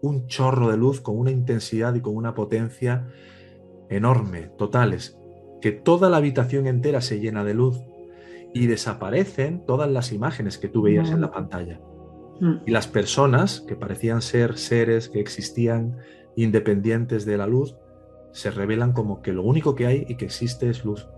un 0.00 0.26
chorro 0.26 0.70
de 0.70 0.78
luz 0.78 1.02
con 1.02 1.18
una 1.18 1.30
intensidad 1.30 1.94
y 1.94 2.00
con 2.00 2.16
una 2.16 2.34
potencia 2.34 3.06
enorme, 3.90 4.50
totales, 4.56 5.18
que 5.60 5.72
toda 5.72 6.08
la 6.08 6.16
habitación 6.18 6.66
entera 6.66 7.02
se 7.02 7.20
llena 7.20 7.44
de 7.44 7.54
luz 7.54 7.82
y 8.54 8.68
desaparecen 8.68 9.66
todas 9.66 9.90
las 9.90 10.12
imágenes 10.12 10.56
que 10.56 10.68
tú 10.68 10.82
veías 10.82 11.10
en 11.10 11.20
la 11.20 11.32
pantalla. 11.32 11.80
Mm. 12.40 12.58
Y 12.66 12.70
las 12.70 12.86
personas 12.86 13.60
que 13.60 13.76
parecían 13.76 14.22
ser 14.22 14.56
seres 14.56 15.08
que 15.08 15.20
existían 15.20 15.98
independientes 16.36 17.26
de 17.26 17.36
la 17.36 17.46
luz, 17.46 17.76
se 18.32 18.50
revelan 18.50 18.92
como 18.92 19.22
que 19.22 19.32
lo 19.32 19.42
único 19.42 19.74
que 19.74 19.86
hay 19.86 20.06
y 20.08 20.16
que 20.16 20.24
existe 20.24 20.70
es 20.70 20.84
luz. 20.84 21.08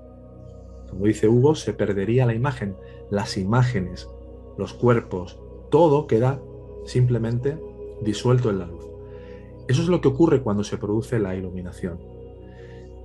Como 0.89 1.07
dice 1.07 1.29
Hugo, 1.29 1.55
se 1.55 1.73
perdería 1.73 2.27
la 2.27 2.35
imagen, 2.35 2.77
las 3.11 3.37
imágenes, 3.37 4.09
los 4.57 4.73
cuerpos, 4.75 5.39
todo 5.71 6.07
queda 6.07 6.41
simplemente 6.85 7.59
disuelto 8.03 8.51
en 8.51 8.59
la 8.59 8.67
luz. 8.67 8.87
Eso 9.69 9.83
es 9.83 9.89
lo 9.89 10.01
que 10.01 10.09
ocurre 10.09 10.43
cuando 10.43 10.65
se 10.65 10.79
produce 10.79 11.19
la 11.19 11.35
iluminación. 11.35 11.99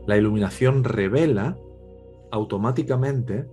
La 0.06 0.18
iluminación 0.18 0.84
revela 0.84 1.58
automáticamente 2.32 3.48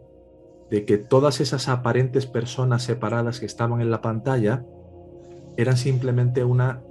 de 0.70 0.84
que 0.84 0.98
todas 0.98 1.40
esas 1.40 1.68
aparentes 1.68 2.26
personas 2.26 2.82
separadas 2.82 3.40
que 3.40 3.46
estaban 3.46 3.80
en 3.80 3.90
la 3.90 4.02
pantalla 4.02 4.64
eran 5.56 5.76
simplemente 5.76 6.44
una 6.44 6.82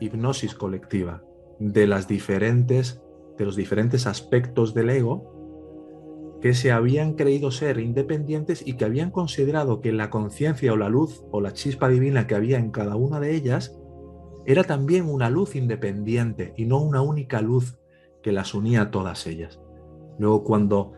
hipnosis 0.00 0.54
colectiva 0.54 1.22
de 1.58 1.86
las 1.86 2.06
diferentes 2.06 3.00
de 3.38 3.44
los 3.44 3.56
diferentes 3.56 4.06
aspectos 4.06 4.74
del 4.74 4.90
ego 4.90 5.36
que 6.40 6.54
se 6.54 6.70
habían 6.70 7.14
creído 7.14 7.50
ser 7.50 7.78
independientes 7.78 8.66
y 8.66 8.74
que 8.74 8.84
habían 8.84 9.10
considerado 9.10 9.80
que 9.80 9.92
la 9.92 10.10
conciencia 10.10 10.72
o 10.72 10.76
la 10.76 10.88
luz 10.88 11.24
o 11.30 11.40
la 11.40 11.52
chispa 11.52 11.88
divina 11.88 12.26
que 12.26 12.34
había 12.34 12.58
en 12.58 12.70
cada 12.70 12.96
una 12.96 13.20
de 13.20 13.34
ellas 13.34 13.78
era 14.44 14.64
también 14.64 15.08
una 15.08 15.28
luz 15.28 15.56
independiente 15.56 16.54
y 16.56 16.66
no 16.66 16.80
una 16.80 17.02
única 17.02 17.40
luz 17.40 17.78
que 18.22 18.32
las 18.32 18.54
unía 18.54 18.82
a 18.82 18.90
todas 18.90 19.26
ellas. 19.26 19.60
Luego 20.18 20.44
cuando 20.44 20.92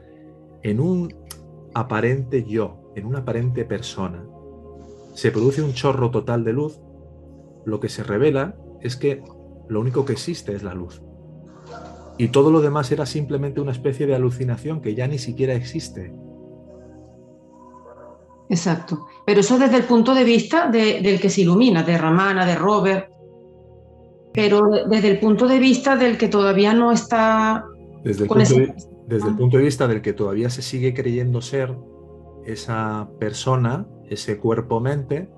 en 0.62 0.80
un 0.80 1.14
aparente 1.74 2.44
yo, 2.44 2.92
en 2.94 3.06
una 3.06 3.20
aparente 3.20 3.64
persona, 3.64 4.24
se 5.14 5.30
produce 5.30 5.62
un 5.62 5.72
chorro 5.72 6.10
total 6.10 6.44
de 6.44 6.52
luz, 6.52 6.80
lo 7.64 7.80
que 7.80 7.88
se 7.88 8.02
revela 8.02 8.56
es 8.80 8.96
que 8.96 9.22
lo 9.68 9.80
único 9.80 10.04
que 10.04 10.12
existe 10.12 10.54
es 10.54 10.62
la 10.62 10.74
luz. 10.74 11.02
Y 12.16 12.28
todo 12.28 12.50
lo 12.50 12.60
demás 12.60 12.90
era 12.90 13.06
simplemente 13.06 13.60
una 13.60 13.72
especie 13.72 14.06
de 14.06 14.14
alucinación 14.14 14.80
que 14.80 14.94
ya 14.94 15.06
ni 15.06 15.18
siquiera 15.18 15.54
existe. 15.54 16.12
Exacto. 18.48 19.06
Pero 19.26 19.40
eso 19.40 19.58
desde 19.58 19.76
el 19.76 19.84
punto 19.84 20.14
de 20.14 20.24
vista 20.24 20.68
del 20.68 21.20
que 21.20 21.30
se 21.30 21.42
ilumina, 21.42 21.82
de 21.82 21.98
Ramana, 21.98 22.46
de 22.46 22.54
Robert. 22.54 23.10
Pero 24.32 24.68
desde 24.88 25.08
el 25.08 25.20
punto 25.20 25.46
de 25.46 25.58
vista 25.58 25.96
del 25.96 26.16
que 26.16 26.28
todavía 26.28 26.72
no 26.72 26.92
está... 26.92 27.64
Desde 28.02 28.24
el, 28.24 28.28
punto, 28.28 28.54
de, 28.54 28.74
desde 29.08 29.30
el 29.30 29.36
punto 29.36 29.56
de 29.56 29.64
vista 29.64 29.88
del 29.88 30.02
que 30.02 30.12
todavía 30.12 30.50
se 30.50 30.60
sigue 30.60 30.92
creyendo 30.92 31.40
ser 31.40 31.74
esa 32.44 33.08
persona, 33.18 33.88
ese 34.10 34.38
cuerpo-mente, 34.38 35.30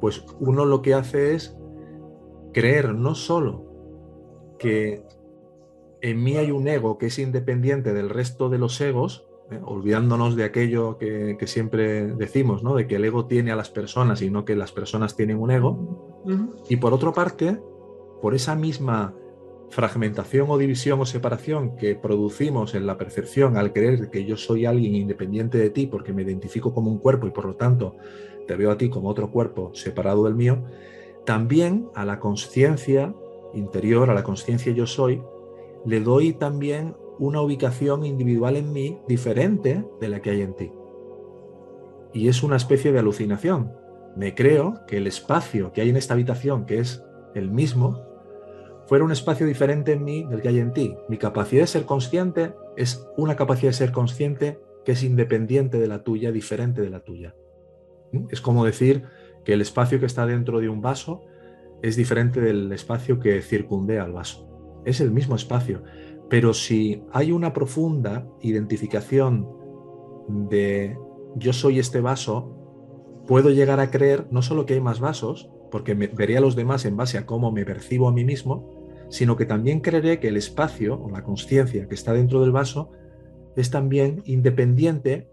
pues 0.00 0.24
uno 0.38 0.64
lo 0.64 0.82
que 0.82 0.94
hace 0.94 1.34
es 1.34 1.56
creer 2.52 2.94
no 2.94 3.16
solo 3.16 3.64
que 4.58 5.04
en 6.00 6.22
mí 6.22 6.36
hay 6.36 6.52
un 6.52 6.68
ego 6.68 6.96
que 6.96 7.06
es 7.06 7.18
independiente 7.18 7.92
del 7.92 8.08
resto 8.08 8.48
de 8.48 8.58
los 8.58 8.80
egos, 8.80 9.26
¿eh? 9.50 9.58
olvidándonos 9.64 10.36
de 10.36 10.44
aquello 10.44 10.96
que, 10.96 11.36
siempre 11.46 12.06
decimos, 12.14 12.62
¿no? 12.62 12.76
de 12.76 12.86
que 12.86 12.96
el 12.96 13.04
ego 13.04 13.26
tiene 13.26 13.50
a 13.50 13.56
las 13.56 13.68
personas 13.68 14.22
y 14.22 14.30
no 14.30 14.44
que 14.44 14.54
las 14.54 14.70
personas 14.70 15.16
tienen 15.16 15.38
un 15.38 15.50
ego. 15.50 16.22
Y 16.68 16.76
por 16.76 16.92
otra 16.92 17.12
parte, 17.12 17.60
por 18.22 18.36
esa 18.36 18.54
misma 18.54 19.14
fragmentación 19.70 20.48
o 20.50 20.58
división 20.58 21.00
o 21.00 21.06
separación 21.06 21.76
que 21.76 21.94
producimos 21.94 22.74
en 22.74 22.86
la 22.86 22.96
percepción 22.96 23.56
al 23.56 23.72
creer 23.72 24.10
que 24.10 24.24
yo 24.24 24.36
soy 24.36 24.64
alguien 24.64 24.94
independiente 24.94 25.58
de 25.58 25.70
ti 25.70 25.86
porque 25.86 26.12
me 26.12 26.22
identifico 26.22 26.72
como 26.72 26.90
un 26.90 26.98
cuerpo 26.98 27.26
y 27.26 27.30
por 27.30 27.44
lo 27.44 27.56
tanto 27.56 27.96
te 28.46 28.56
veo 28.56 28.70
a 28.70 28.78
ti 28.78 28.88
como 28.88 29.08
otro 29.08 29.30
cuerpo 29.30 29.72
separado 29.74 30.24
del 30.24 30.34
mío, 30.34 30.64
también 31.26 31.88
a 31.94 32.06
la 32.06 32.18
conciencia 32.18 33.14
interior, 33.52 34.08
a 34.10 34.14
la 34.14 34.22
conciencia 34.22 34.72
yo 34.72 34.86
soy, 34.86 35.22
le 35.84 36.00
doy 36.00 36.32
también 36.32 36.96
una 37.18 37.42
ubicación 37.42 38.06
individual 38.06 38.56
en 38.56 38.72
mí 38.72 38.98
diferente 39.06 39.84
de 40.00 40.08
la 40.08 40.22
que 40.22 40.30
hay 40.30 40.42
en 40.42 40.54
ti. 40.54 40.72
Y 42.14 42.28
es 42.28 42.42
una 42.42 42.56
especie 42.56 42.92
de 42.92 43.00
alucinación. 43.00 43.72
Me 44.16 44.34
creo 44.34 44.80
que 44.86 44.96
el 44.96 45.06
espacio 45.06 45.72
que 45.72 45.82
hay 45.82 45.90
en 45.90 45.96
esta 45.96 46.14
habitación, 46.14 46.64
que 46.64 46.78
es 46.78 47.04
el 47.34 47.50
mismo, 47.50 48.07
fuera 48.88 49.04
un 49.04 49.12
espacio 49.12 49.46
diferente 49.46 49.92
en 49.92 50.02
mí 50.02 50.24
del 50.24 50.40
que 50.40 50.48
hay 50.48 50.58
en 50.60 50.72
ti. 50.72 50.96
Mi 51.10 51.18
capacidad 51.18 51.62
de 51.62 51.66
ser 51.66 51.84
consciente 51.84 52.54
es 52.76 53.06
una 53.18 53.36
capacidad 53.36 53.68
de 53.68 53.76
ser 53.76 53.92
consciente 53.92 54.58
que 54.84 54.92
es 54.92 55.02
independiente 55.02 55.78
de 55.78 55.86
la 55.86 56.02
tuya, 56.02 56.32
diferente 56.32 56.80
de 56.80 56.88
la 56.88 57.00
tuya. 57.00 57.36
¿Mm? 58.12 58.28
Es 58.30 58.40
como 58.40 58.64
decir 58.64 59.04
que 59.44 59.52
el 59.52 59.60
espacio 59.60 60.00
que 60.00 60.06
está 60.06 60.24
dentro 60.24 60.58
de 60.60 60.70
un 60.70 60.80
vaso 60.80 61.20
es 61.82 61.96
diferente 61.96 62.40
del 62.40 62.72
espacio 62.72 63.20
que 63.20 63.42
circundea 63.42 64.04
al 64.04 64.12
vaso. 64.12 64.80
Es 64.86 65.02
el 65.02 65.10
mismo 65.10 65.36
espacio, 65.36 65.82
pero 66.30 66.54
si 66.54 67.02
hay 67.12 67.30
una 67.30 67.52
profunda 67.52 68.26
identificación 68.40 69.46
de 70.48 70.96
yo 71.36 71.52
soy 71.52 71.78
este 71.78 72.00
vaso, 72.00 72.56
puedo 73.26 73.50
llegar 73.50 73.80
a 73.80 73.90
creer 73.90 74.26
no 74.30 74.40
solo 74.40 74.64
que 74.64 74.74
hay 74.74 74.80
más 74.80 74.98
vasos, 74.98 75.50
porque 75.70 75.94
me, 75.94 76.06
veré 76.06 76.38
a 76.38 76.40
los 76.40 76.56
demás 76.56 76.86
en 76.86 76.96
base 76.96 77.18
a 77.18 77.26
cómo 77.26 77.52
me 77.52 77.66
percibo 77.66 78.08
a 78.08 78.12
mí 78.12 78.24
mismo, 78.24 78.77
sino 79.08 79.36
que 79.36 79.46
también 79.46 79.80
creeré 79.80 80.20
que 80.20 80.28
el 80.28 80.36
espacio 80.36 81.00
o 81.00 81.10
la 81.10 81.22
conciencia 81.22 81.88
que 81.88 81.94
está 81.94 82.12
dentro 82.12 82.40
del 82.40 82.52
vaso 82.52 82.90
es 83.56 83.70
también 83.70 84.22
independiente 84.24 85.28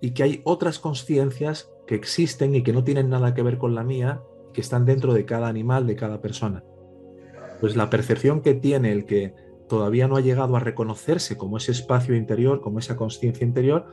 y 0.00 0.10
que 0.10 0.22
hay 0.22 0.40
otras 0.44 0.78
conciencias 0.78 1.70
que 1.86 1.94
existen 1.94 2.54
y 2.54 2.62
que 2.62 2.72
no 2.72 2.84
tienen 2.84 3.08
nada 3.08 3.34
que 3.34 3.42
ver 3.42 3.58
con 3.58 3.74
la 3.74 3.84
mía, 3.84 4.22
que 4.52 4.60
están 4.60 4.84
dentro 4.84 5.14
de 5.14 5.24
cada 5.24 5.48
animal, 5.48 5.86
de 5.86 5.96
cada 5.96 6.20
persona. 6.20 6.64
Pues 7.60 7.76
la 7.76 7.90
percepción 7.90 8.40
que 8.40 8.54
tiene 8.54 8.92
el 8.92 9.04
que 9.04 9.34
todavía 9.68 10.08
no 10.08 10.16
ha 10.16 10.20
llegado 10.20 10.56
a 10.56 10.60
reconocerse 10.60 11.36
como 11.36 11.58
ese 11.58 11.72
espacio 11.72 12.16
interior, 12.16 12.60
como 12.60 12.78
esa 12.78 12.96
conciencia 12.96 13.46
interior, 13.46 13.86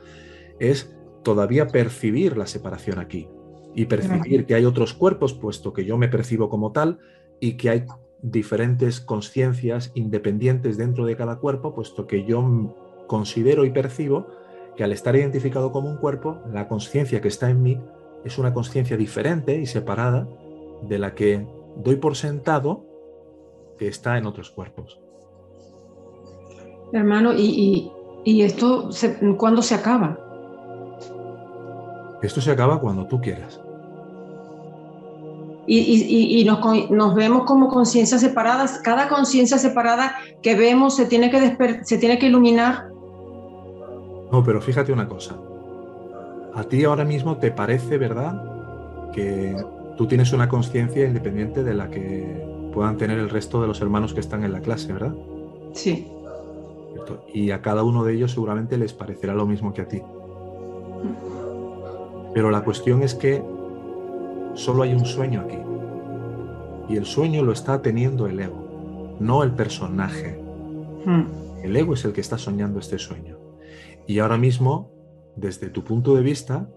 es 0.58 0.96
todavía 1.22 1.68
percibir 1.68 2.36
la 2.36 2.46
separación 2.46 2.98
aquí 2.98 3.28
y 3.74 3.86
percibir 3.86 4.46
que 4.46 4.54
hay 4.54 4.64
otros 4.64 4.94
cuerpos, 4.94 5.34
puesto 5.34 5.72
que 5.72 5.84
yo 5.84 5.96
me 5.98 6.08
percibo 6.08 6.48
como 6.48 6.72
tal, 6.72 6.98
y 7.38 7.52
que 7.52 7.70
hay 7.70 7.84
diferentes 8.22 9.00
conciencias 9.00 9.92
independientes 9.94 10.76
dentro 10.76 11.04
de 11.06 11.16
cada 11.16 11.36
cuerpo, 11.36 11.74
puesto 11.74 12.06
que 12.06 12.24
yo 12.24 12.74
considero 13.06 13.64
y 13.64 13.70
percibo 13.70 14.26
que 14.76 14.84
al 14.84 14.92
estar 14.92 15.16
identificado 15.16 15.72
como 15.72 15.88
un 15.90 15.96
cuerpo, 15.96 16.38
la 16.52 16.68
conciencia 16.68 17.20
que 17.20 17.28
está 17.28 17.50
en 17.50 17.62
mí 17.62 17.80
es 18.24 18.38
una 18.38 18.54
conciencia 18.54 18.96
diferente 18.96 19.58
y 19.58 19.66
separada 19.66 20.28
de 20.82 20.98
la 20.98 21.14
que 21.14 21.46
doy 21.76 21.96
por 21.96 22.16
sentado 22.16 22.84
que 23.78 23.88
está 23.88 24.18
en 24.18 24.26
otros 24.26 24.50
cuerpos. 24.50 25.00
Hermano, 26.92 27.32
¿y, 27.34 27.92
esto 28.24 28.90
cuándo 29.36 29.62
se 29.62 29.74
acaba? 29.74 30.18
Esto 32.22 32.40
se 32.40 32.50
acaba 32.50 32.80
cuando 32.80 33.06
tú 33.06 33.20
quieras. 33.20 33.60
Y, 35.70 36.44
nos, 36.44 36.90
nos, 36.90 37.14
vemos 37.14 37.44
como 37.44 37.68
conciencias 37.68 38.22
separadas. 38.22 38.80
Cada 38.82 39.08
conciencia 39.08 39.58
separada 39.58 40.14
que 40.42 40.54
vemos 40.54 40.96
se 40.96 41.04
tiene 41.04 41.30
que, 41.30 41.84
se 41.84 41.98
tiene 41.98 42.18
que 42.18 42.26
iluminar 42.26 42.88
no, 44.30 44.44
pero 44.44 44.60
fíjate 44.60 44.92
una 44.92 45.08
cosa. 45.08 45.36
A 46.54 46.64
ti 46.64 46.84
ahora 46.84 47.04
mismo 47.04 47.38
te 47.38 47.50
parece, 47.50 47.98
¿verdad? 47.98 49.10
Que 49.12 49.56
tú 49.96 50.06
tienes 50.06 50.32
una 50.32 50.48
conciencia 50.48 51.06
independiente 51.06 51.64
de 51.64 51.74
la 51.74 51.90
que 51.90 52.70
puedan 52.72 52.96
tener 52.96 53.18
el 53.18 53.30
resto 53.30 53.60
de 53.60 53.68
los 53.68 53.80
hermanos 53.80 54.12
que 54.12 54.20
están 54.20 54.44
en 54.44 54.52
la 54.52 54.60
clase, 54.60 54.92
¿verdad? 54.92 55.14
Sí. 55.72 56.08
Y 57.32 57.52
a 57.52 57.62
cada 57.62 57.84
uno 57.84 58.04
de 58.04 58.14
ellos 58.14 58.32
seguramente 58.32 58.76
les 58.76 58.92
parecerá 58.92 59.34
lo 59.34 59.46
mismo 59.46 59.72
que 59.72 59.82
a 59.82 59.88
ti. 59.88 60.02
Pero 62.34 62.50
la 62.50 62.62
cuestión 62.62 63.02
es 63.02 63.14
que 63.14 63.42
solo 64.58 64.82
hay 64.82 64.92
un 64.92 65.06
sueño 65.06 65.42
aquí. 65.42 65.58
Y 66.92 66.96
el 66.96 67.06
sueño 67.06 67.42
lo 67.42 67.52
está 67.52 67.80
teniendo 67.80 68.26
el 68.26 68.40
ego, 68.40 69.16
no 69.20 69.42
el 69.44 69.52
personaje. 69.52 70.38
Hmm. 71.04 71.26
El 71.62 71.76
ego 71.76 71.94
es 71.94 72.04
el 72.04 72.12
que 72.12 72.20
está 72.20 72.38
soñando 72.38 72.80
este 72.80 72.98
sueño. 72.98 73.38
Y 74.06 74.18
ahora 74.18 74.36
mismo, 74.36 74.90
desde 75.36 75.68
tu 75.68 75.84
punto 75.84 76.14
de 76.16 76.22
vista, 76.22 76.68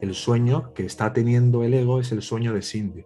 el 0.00 0.14
sueño 0.14 0.74
que 0.74 0.84
está 0.84 1.12
teniendo 1.12 1.64
el 1.64 1.74
ego 1.74 1.98
es 1.98 2.12
el 2.12 2.20
sueño 2.20 2.52
de 2.52 2.62
Cindy. 2.62 3.04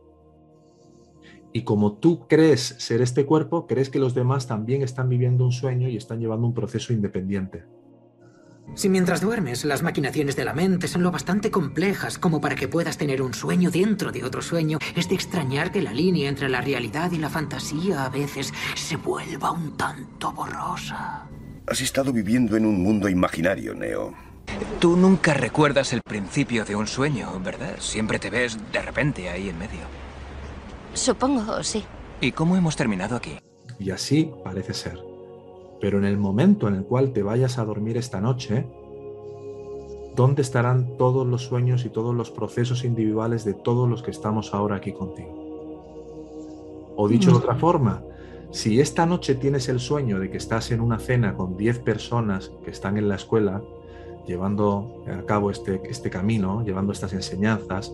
Y 1.52 1.62
como 1.62 1.94
tú 1.94 2.26
crees 2.26 2.76
ser 2.78 3.00
este 3.02 3.24
cuerpo, 3.24 3.66
crees 3.66 3.88
que 3.88 3.98
los 3.98 4.14
demás 4.14 4.46
también 4.46 4.82
están 4.82 5.08
viviendo 5.08 5.44
un 5.44 5.52
sueño 5.52 5.88
y 5.88 5.96
están 5.96 6.18
llevando 6.18 6.46
un 6.46 6.54
proceso 6.54 6.92
independiente. 6.92 7.64
Si 8.74 8.88
mientras 8.88 9.20
duermes 9.20 9.64
las 9.64 9.82
maquinaciones 9.82 10.36
de 10.36 10.44
la 10.44 10.52
mente 10.52 10.88
son 10.88 11.02
lo 11.02 11.10
bastante 11.10 11.50
complejas 11.50 12.18
como 12.18 12.40
para 12.40 12.56
que 12.56 12.68
puedas 12.68 12.98
tener 12.98 13.22
un 13.22 13.32
sueño 13.32 13.70
dentro 13.70 14.12
de 14.12 14.24
otro 14.24 14.42
sueño, 14.42 14.78
es 14.94 15.08
de 15.08 15.14
extrañar 15.14 15.72
que 15.72 15.80
la 15.80 15.92
línea 15.92 16.28
entre 16.28 16.48
la 16.48 16.60
realidad 16.60 17.10
y 17.12 17.18
la 17.18 17.30
fantasía 17.30 18.04
a 18.04 18.08
veces 18.10 18.52
se 18.74 18.96
vuelva 18.96 19.52
un 19.52 19.76
tanto 19.76 20.32
borrosa. 20.32 21.26
Has 21.66 21.80
estado 21.80 22.12
viviendo 22.12 22.56
en 22.56 22.66
un 22.66 22.82
mundo 22.82 23.08
imaginario, 23.08 23.74
Neo. 23.74 24.14
Tú 24.78 24.96
nunca 24.96 25.34
recuerdas 25.34 25.92
el 25.92 26.02
principio 26.02 26.64
de 26.64 26.76
un 26.76 26.86
sueño, 26.86 27.40
¿verdad? 27.40 27.76
Siempre 27.80 28.18
te 28.18 28.30
ves 28.30 28.58
de 28.72 28.82
repente 28.82 29.28
ahí 29.28 29.48
en 29.48 29.58
medio. 29.58 29.80
Supongo, 30.94 31.62
sí. 31.62 31.84
¿Y 32.20 32.32
cómo 32.32 32.56
hemos 32.56 32.76
terminado 32.76 33.16
aquí? 33.16 33.38
Y 33.78 33.90
así 33.90 34.30
parece 34.44 34.74
ser. 34.74 35.15
Pero 35.80 35.98
en 35.98 36.04
el 36.04 36.18
momento 36.18 36.68
en 36.68 36.74
el 36.74 36.84
cual 36.84 37.12
te 37.12 37.22
vayas 37.22 37.58
a 37.58 37.64
dormir 37.64 37.96
esta 37.96 38.20
noche, 38.20 38.66
¿dónde 40.14 40.42
estarán 40.42 40.96
todos 40.96 41.26
los 41.26 41.42
sueños 41.42 41.84
y 41.84 41.90
todos 41.90 42.14
los 42.14 42.30
procesos 42.30 42.84
individuales 42.84 43.44
de 43.44 43.54
todos 43.54 43.88
los 43.88 44.02
que 44.02 44.10
estamos 44.10 44.54
ahora 44.54 44.76
aquí 44.76 44.92
contigo? 44.92 45.34
O 46.96 47.08
dicho 47.08 47.30
de 47.30 47.36
otra 47.36 47.56
forma, 47.56 48.02
si 48.50 48.80
esta 48.80 49.04
noche 49.04 49.34
tienes 49.34 49.68
el 49.68 49.80
sueño 49.80 50.18
de 50.18 50.30
que 50.30 50.38
estás 50.38 50.70
en 50.70 50.80
una 50.80 50.98
cena 50.98 51.34
con 51.34 51.56
10 51.58 51.80
personas 51.80 52.50
que 52.64 52.70
están 52.70 52.96
en 52.96 53.08
la 53.08 53.16
escuela, 53.16 53.62
llevando 54.26 55.04
a 55.06 55.26
cabo 55.26 55.50
este, 55.50 55.80
este 55.88 56.08
camino, 56.08 56.64
llevando 56.64 56.92
estas 56.92 57.12
enseñanzas, 57.12 57.92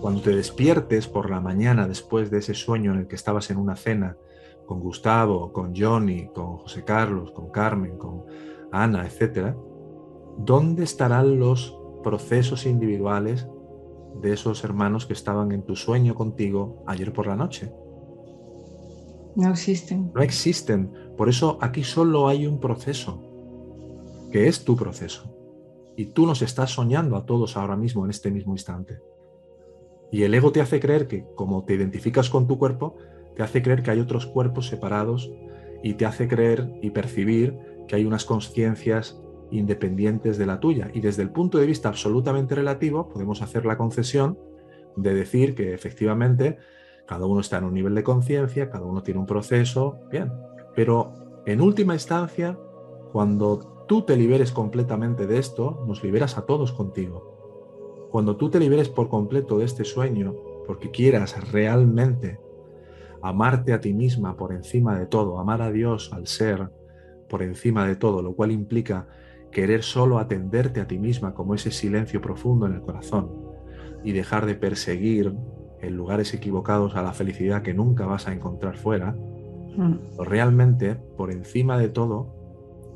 cuando 0.00 0.20
te 0.20 0.34
despiertes 0.34 1.08
por 1.08 1.30
la 1.30 1.40
mañana 1.40 1.88
después 1.88 2.30
de 2.30 2.38
ese 2.38 2.54
sueño 2.54 2.92
en 2.92 3.00
el 3.00 3.06
que 3.06 3.16
estabas 3.16 3.50
en 3.50 3.58
una 3.58 3.76
cena 3.76 4.16
con 4.66 4.80
Gustavo, 4.80 5.52
con 5.52 5.74
Johnny, 5.74 6.28
con 6.28 6.58
José 6.58 6.84
Carlos, 6.84 7.30
con 7.30 7.50
Carmen, 7.50 7.96
con 7.96 8.24
Ana, 8.72 9.06
etc., 9.06 9.54
¿dónde 10.38 10.84
estarán 10.84 11.38
los 11.38 11.78
procesos 12.02 12.66
individuales 12.66 13.48
de 14.20 14.32
esos 14.32 14.64
hermanos 14.64 15.06
que 15.06 15.12
estaban 15.12 15.52
en 15.52 15.62
tu 15.62 15.76
sueño 15.76 16.14
contigo 16.14 16.82
ayer 16.86 17.12
por 17.12 17.26
la 17.26 17.36
noche? 17.36 17.72
No 19.36 19.50
existen. 19.50 20.10
No 20.14 20.22
existen. 20.22 20.90
Por 21.16 21.28
eso 21.28 21.58
aquí 21.60 21.84
solo 21.84 22.28
hay 22.28 22.46
un 22.46 22.58
proceso, 22.58 23.22
que 24.32 24.48
es 24.48 24.64
tu 24.64 24.76
proceso. 24.76 25.32
Y 25.96 26.06
tú 26.06 26.26
nos 26.26 26.42
estás 26.42 26.70
soñando 26.70 27.16
a 27.16 27.24
todos 27.24 27.56
ahora 27.56 27.76
mismo, 27.76 28.04
en 28.04 28.10
este 28.10 28.30
mismo 28.30 28.52
instante. 28.52 28.98
Y 30.10 30.22
el 30.22 30.34
ego 30.34 30.52
te 30.52 30.60
hace 30.60 30.80
creer 30.80 31.06
que 31.08 31.26
como 31.34 31.64
te 31.64 31.74
identificas 31.74 32.30
con 32.30 32.46
tu 32.46 32.58
cuerpo, 32.58 32.96
te 33.36 33.42
hace 33.42 33.62
creer 33.62 33.82
que 33.82 33.90
hay 33.90 34.00
otros 34.00 34.26
cuerpos 34.26 34.66
separados 34.66 35.30
y 35.82 35.94
te 35.94 36.06
hace 36.06 36.26
creer 36.26 36.70
y 36.82 36.90
percibir 36.90 37.58
que 37.86 37.96
hay 37.96 38.04
unas 38.04 38.24
conciencias 38.24 39.20
independientes 39.50 40.38
de 40.38 40.46
la 40.46 40.58
tuya. 40.58 40.90
Y 40.92 41.00
desde 41.00 41.22
el 41.22 41.30
punto 41.30 41.58
de 41.58 41.66
vista 41.66 41.88
absolutamente 41.88 42.54
relativo, 42.54 43.08
podemos 43.08 43.42
hacer 43.42 43.64
la 43.64 43.76
concesión 43.76 44.38
de 44.96 45.14
decir 45.14 45.54
que 45.54 45.74
efectivamente 45.74 46.58
cada 47.06 47.26
uno 47.26 47.40
está 47.40 47.58
en 47.58 47.64
un 47.64 47.74
nivel 47.74 47.94
de 47.94 48.02
conciencia, 48.02 48.70
cada 48.70 48.86
uno 48.86 49.02
tiene 49.02 49.20
un 49.20 49.26
proceso, 49.26 50.00
bien. 50.10 50.32
Pero 50.74 51.42
en 51.46 51.60
última 51.60 51.94
instancia, 51.94 52.58
cuando 53.12 53.84
tú 53.86 54.02
te 54.02 54.16
liberes 54.16 54.50
completamente 54.50 55.26
de 55.26 55.38
esto, 55.38 55.84
nos 55.86 56.02
liberas 56.02 56.36
a 56.38 56.46
todos 56.46 56.72
contigo. 56.72 58.08
Cuando 58.10 58.36
tú 58.36 58.50
te 58.50 58.58
liberes 58.58 58.88
por 58.88 59.08
completo 59.08 59.58
de 59.58 59.66
este 59.66 59.84
sueño, 59.84 60.34
porque 60.66 60.90
quieras 60.90 61.52
realmente 61.52 62.40
amarte 63.22 63.72
a 63.72 63.80
ti 63.80 63.94
misma 63.94 64.36
por 64.36 64.52
encima 64.52 64.98
de 64.98 65.06
todo, 65.06 65.38
amar 65.38 65.62
a 65.62 65.70
Dios 65.70 66.12
al 66.12 66.26
ser 66.26 66.70
por 67.28 67.42
encima 67.42 67.86
de 67.86 67.96
todo, 67.96 68.22
lo 68.22 68.34
cual 68.34 68.52
implica 68.52 69.06
querer 69.50 69.82
solo 69.82 70.18
atenderte 70.18 70.80
a 70.80 70.86
ti 70.86 70.98
misma 70.98 71.34
como 71.34 71.54
ese 71.54 71.70
silencio 71.70 72.20
profundo 72.20 72.66
en 72.66 72.74
el 72.74 72.82
corazón 72.82 73.30
y 74.04 74.12
dejar 74.12 74.46
de 74.46 74.54
perseguir 74.54 75.34
en 75.80 75.96
lugares 75.96 76.34
equivocados 76.34 76.94
a 76.96 77.02
la 77.02 77.12
felicidad 77.12 77.62
que 77.62 77.74
nunca 77.74 78.06
vas 78.06 78.28
a 78.28 78.32
encontrar 78.32 78.76
fuera, 78.76 79.12
mm. 79.12 79.94
o 80.18 80.24
realmente 80.24 80.94
por 81.16 81.30
encima 81.30 81.78
de 81.78 81.88
todo 81.88 82.34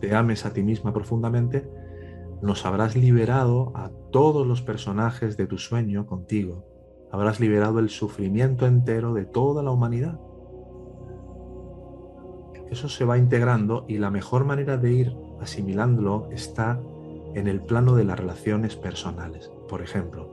te 0.01 0.15
ames 0.15 0.47
a 0.47 0.53
ti 0.53 0.63
misma 0.63 0.93
profundamente, 0.93 1.69
nos 2.43 2.65
habrás 2.65 2.97
liberado 2.97 3.73
a 3.75 3.91
todos 4.11 4.47
los 4.47 4.63
personajes 4.63 5.37
de 5.37 5.47
tu 5.47 5.59
sueño 5.59 6.07
contigo 6.07 6.70
habrás 7.13 7.41
liberado 7.41 7.79
el 7.79 7.91
sufrimiento 7.91 8.67
entero 8.67 9.15
de 9.15 9.25
toda 9.25 9.63
la 9.63 9.71
humanidad. 9.71 10.21
Eso 12.71 12.89
se 12.89 13.05
va 13.05 13.19
integrando 13.19 13.85
y 13.89 13.99
la 13.99 14.11
mejor 14.11 14.45
manera 14.45 14.77
de 14.77 14.93
ir 14.93 15.17
asimilándolo 15.41 16.29
está 16.31 16.81
en 17.35 17.49
el 17.49 17.61
plano 17.61 17.95
de 17.95 18.05
las 18.05 18.19
relaciones 18.19 18.77
personales. 18.77 19.51
Por 19.69 19.83
ejemplo, 19.83 20.29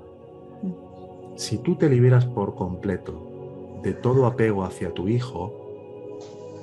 si 1.36 1.58
tú 1.58 1.76
te 1.76 1.90
liberas 1.90 2.26
por 2.26 2.56
completo 2.56 3.80
de 3.84 3.94
todo 3.94 4.26
apego 4.26 4.64
hacia 4.64 4.94
tu 4.94 5.08
hijo, 5.08 5.54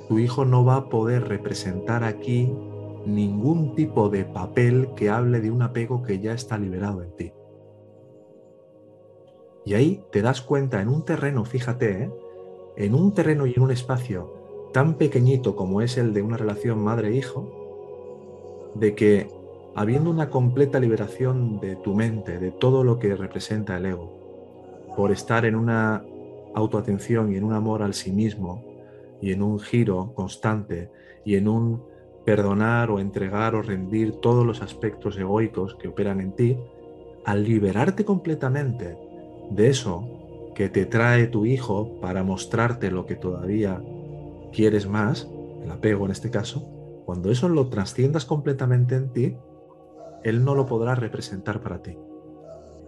tu 0.07 0.19
hijo 0.19 0.45
no 0.45 0.63
va 0.63 0.75
a 0.75 0.89
poder 0.89 1.27
representar 1.27 2.03
aquí 2.03 2.53
ningún 3.05 3.75
tipo 3.75 4.09
de 4.09 4.25
papel 4.25 4.89
que 4.95 5.09
hable 5.09 5.41
de 5.41 5.51
un 5.51 5.61
apego 5.61 6.03
que 6.03 6.19
ya 6.19 6.33
está 6.33 6.57
liberado 6.57 7.01
en 7.03 7.15
ti. 7.15 7.33
Y 9.65 9.73
ahí 9.73 10.03
te 10.11 10.21
das 10.21 10.41
cuenta 10.41 10.81
en 10.81 10.89
un 10.89 11.03
terreno, 11.03 11.43
fíjate, 11.43 12.03
¿eh? 12.03 12.11
en 12.77 12.93
un 12.93 13.13
terreno 13.13 13.47
y 13.47 13.53
en 13.53 13.63
un 13.63 13.71
espacio 13.71 14.69
tan 14.73 14.95
pequeñito 14.95 15.55
como 15.55 15.81
es 15.81 15.97
el 15.97 16.13
de 16.13 16.21
una 16.21 16.37
relación 16.37 16.79
madre-hijo, 16.79 18.71
de 18.75 18.93
que 18.93 19.29
habiendo 19.73 20.09
una 20.09 20.29
completa 20.29 20.79
liberación 20.79 21.59
de 21.59 21.77
tu 21.77 21.95
mente, 21.95 22.39
de 22.39 22.51
todo 22.51 22.83
lo 22.83 22.99
que 22.99 23.15
representa 23.15 23.77
el 23.77 23.85
ego, 23.85 24.93
por 24.95 25.11
estar 25.11 25.45
en 25.45 25.55
una 25.55 26.03
autoatención 26.53 27.31
y 27.31 27.37
en 27.37 27.43
un 27.43 27.53
amor 27.53 27.81
al 27.81 27.93
sí 27.93 28.11
mismo 28.11 28.63
y 29.21 29.31
en 29.31 29.41
un 29.41 29.59
giro 29.59 30.13
constante 30.13 30.89
y 31.23 31.35
en 31.35 31.47
un 31.47 31.83
perdonar 32.25 32.91
o 32.91 32.99
entregar 32.99 33.55
o 33.55 33.61
rendir 33.61 34.13
todos 34.19 34.45
los 34.45 34.61
aspectos 34.61 35.17
egoicos 35.17 35.75
que 35.75 35.87
operan 35.87 36.19
en 36.21 36.33
ti, 36.33 36.57
al 37.23 37.43
liberarte 37.43 38.03
completamente 38.03 38.97
de 39.49 39.69
eso 39.69 40.51
que 40.55 40.69
te 40.69 40.85
trae 40.85 41.27
tu 41.27 41.45
hijo 41.45 41.99
para 41.99 42.23
mostrarte 42.23 42.91
lo 42.91 43.05
que 43.05 43.15
todavía 43.15 43.83
quieres 44.51 44.87
más, 44.87 45.29
el 45.63 45.69
apego 45.69 46.05
en 46.05 46.11
este 46.11 46.31
caso, 46.31 46.67
cuando 47.05 47.29
eso 47.29 47.49
lo 47.49 47.67
trasciendas 47.67 48.25
completamente 48.25 48.95
en 48.95 49.09
ti, 49.11 49.37
él 50.23 50.43
no 50.43 50.55
lo 50.55 50.65
podrá 50.65 50.95
representar 50.95 51.61
para 51.61 51.83
ti. 51.83 51.97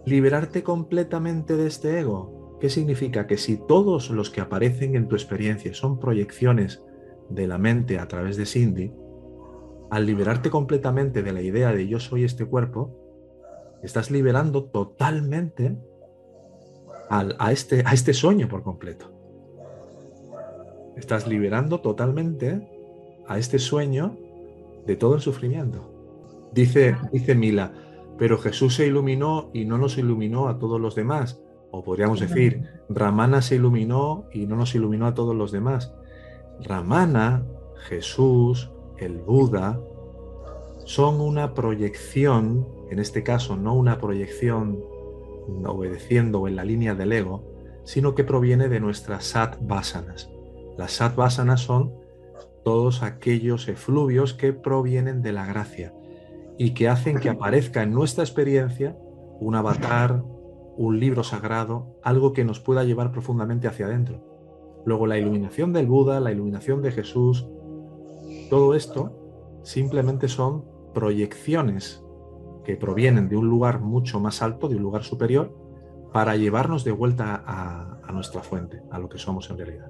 Liberarte 0.06 0.64
completamente 0.64 1.58
de 1.58 1.68
este 1.68 2.00
ego, 2.00 2.58
¿qué 2.60 2.70
significa? 2.70 3.28
Que 3.28 3.38
si 3.38 3.58
todos 3.58 4.10
los 4.10 4.30
que 4.30 4.42
aparecen 4.42 4.96
en 4.96 5.08
tu 5.08 5.16
experiencia 5.16 5.74
son 5.74 6.00
proyecciones 6.00 6.82
de 7.30 7.46
la 7.46 7.58
mente 7.58 8.00
a 8.00 8.08
través 8.08 8.38
de 8.38 8.46
Cindy, 8.46 8.94
al 9.90 10.06
liberarte 10.06 10.50
completamente 10.50 11.22
de 11.22 11.34
la 11.34 11.42
idea 11.42 11.72
de 11.74 11.88
yo 11.88 12.00
soy 12.00 12.24
este 12.24 12.46
cuerpo, 12.46 12.96
estás 13.84 14.10
liberando 14.10 14.64
totalmente 14.66 15.78
a, 17.10 17.52
este, 17.52 17.84
a 17.86 17.94
este 17.94 18.14
sueño 18.14 18.48
por 18.48 18.64
completo. 18.64 19.12
Estás 20.96 21.28
liberando 21.28 21.80
totalmente 21.82 22.68
a 23.28 23.38
este 23.38 23.60
sueño 23.60 24.18
de 24.86 24.96
todo 24.96 25.16
el 25.16 25.22
sufrimiento. 25.22 25.94
Dice, 26.54 26.96
dice 27.12 27.36
Mila, 27.36 27.74
pero 28.18 28.38
Jesús 28.38 28.76
se 28.76 28.88
iluminó 28.88 29.50
y 29.54 29.66
no 29.66 29.78
nos 29.78 29.98
iluminó 29.98 30.48
a 30.48 30.58
todos 30.58 30.82
los 30.82 30.96
demás. 30.96 31.40
O 31.72 31.84
podríamos 31.84 32.20
decir, 32.20 32.64
Ramana 32.90 33.42
se 33.42 33.56
iluminó 33.56 34.26
y 34.34 34.48
no 34.48 34.56
nos 34.56 34.74
iluminó 34.74 35.06
a 35.06 35.14
todos 35.14 35.36
los 35.36 35.52
demás. 35.52 35.94
Ramana, 36.64 37.46
Jesús, 37.88 38.72
el 38.98 39.18
Buda, 39.18 39.80
son 40.86 41.20
una 41.20 41.54
proyección, 41.54 42.68
en 42.90 43.00
este 43.00 43.22
caso 43.22 43.58
no 43.58 43.76
una 43.76 44.00
proyección 44.00 44.80
obedeciendo 45.66 46.48
en 46.48 46.56
la 46.56 46.66
línea 46.66 46.96
del 46.96 47.12
ego, 47.12 47.44
sino 47.84 48.16
que 48.16 48.24
proviene 48.24 48.70
de 48.70 48.80
nuestras 48.80 49.26
sat 49.26 49.58
vasanas. 49.62 50.30
Las 50.78 50.94
sat 50.94 51.16
vasanas 51.16 51.62
son 51.62 51.94
todos 52.64 53.02
aquellos 53.02 53.68
efluvios 53.70 54.34
que 54.34 54.54
provienen 54.54 55.22
de 55.22 55.32
la 55.32 55.46
gracia 55.46 55.94
y 56.58 56.74
que 56.74 56.90
hacen 56.90 57.20
que 57.20 57.30
aparezca 57.30 57.84
en 57.84 57.94
nuestra 57.94 58.24
experiencia 58.24 58.98
un 59.40 59.56
avatar, 59.56 60.24
un 60.76 61.00
libro 61.00 61.24
sagrado, 61.24 61.98
algo 62.04 62.34
que 62.34 62.44
nos 62.44 62.60
pueda 62.60 62.84
llevar 62.84 63.12
profundamente 63.12 63.68
hacia 63.68 63.86
adentro. 63.86 64.22
Luego 64.86 65.08
la 65.08 65.18
iluminación 65.18 65.74
del 65.74 65.88
Buda, 65.88 66.20
la 66.20 66.32
iluminación 66.32 66.82
de 66.82 66.92
Jesús, 66.92 67.48
todo 68.50 68.76
esto 68.76 69.60
simplemente 69.64 70.28
son 70.28 70.66
proyecciones 70.94 72.04
que 72.68 72.76
provienen 72.76 73.30
de 73.30 73.38
un 73.38 73.48
lugar 73.48 73.80
mucho 73.80 74.20
más 74.20 74.42
alto, 74.42 74.68
de 74.68 74.76
un 74.76 74.84
lugar 74.84 75.06
superior, 75.06 75.56
para 76.12 76.36
llevarnos 76.36 76.84
de 76.84 76.92
vuelta 76.92 77.42
a, 77.48 77.98
a 78.04 78.12
nuestra 78.12 78.42
fuente, 78.42 78.82
a 78.92 79.00
lo 79.00 79.08
que 79.08 79.18
somos 79.18 79.50
en 79.50 79.58
realidad. 79.58 79.90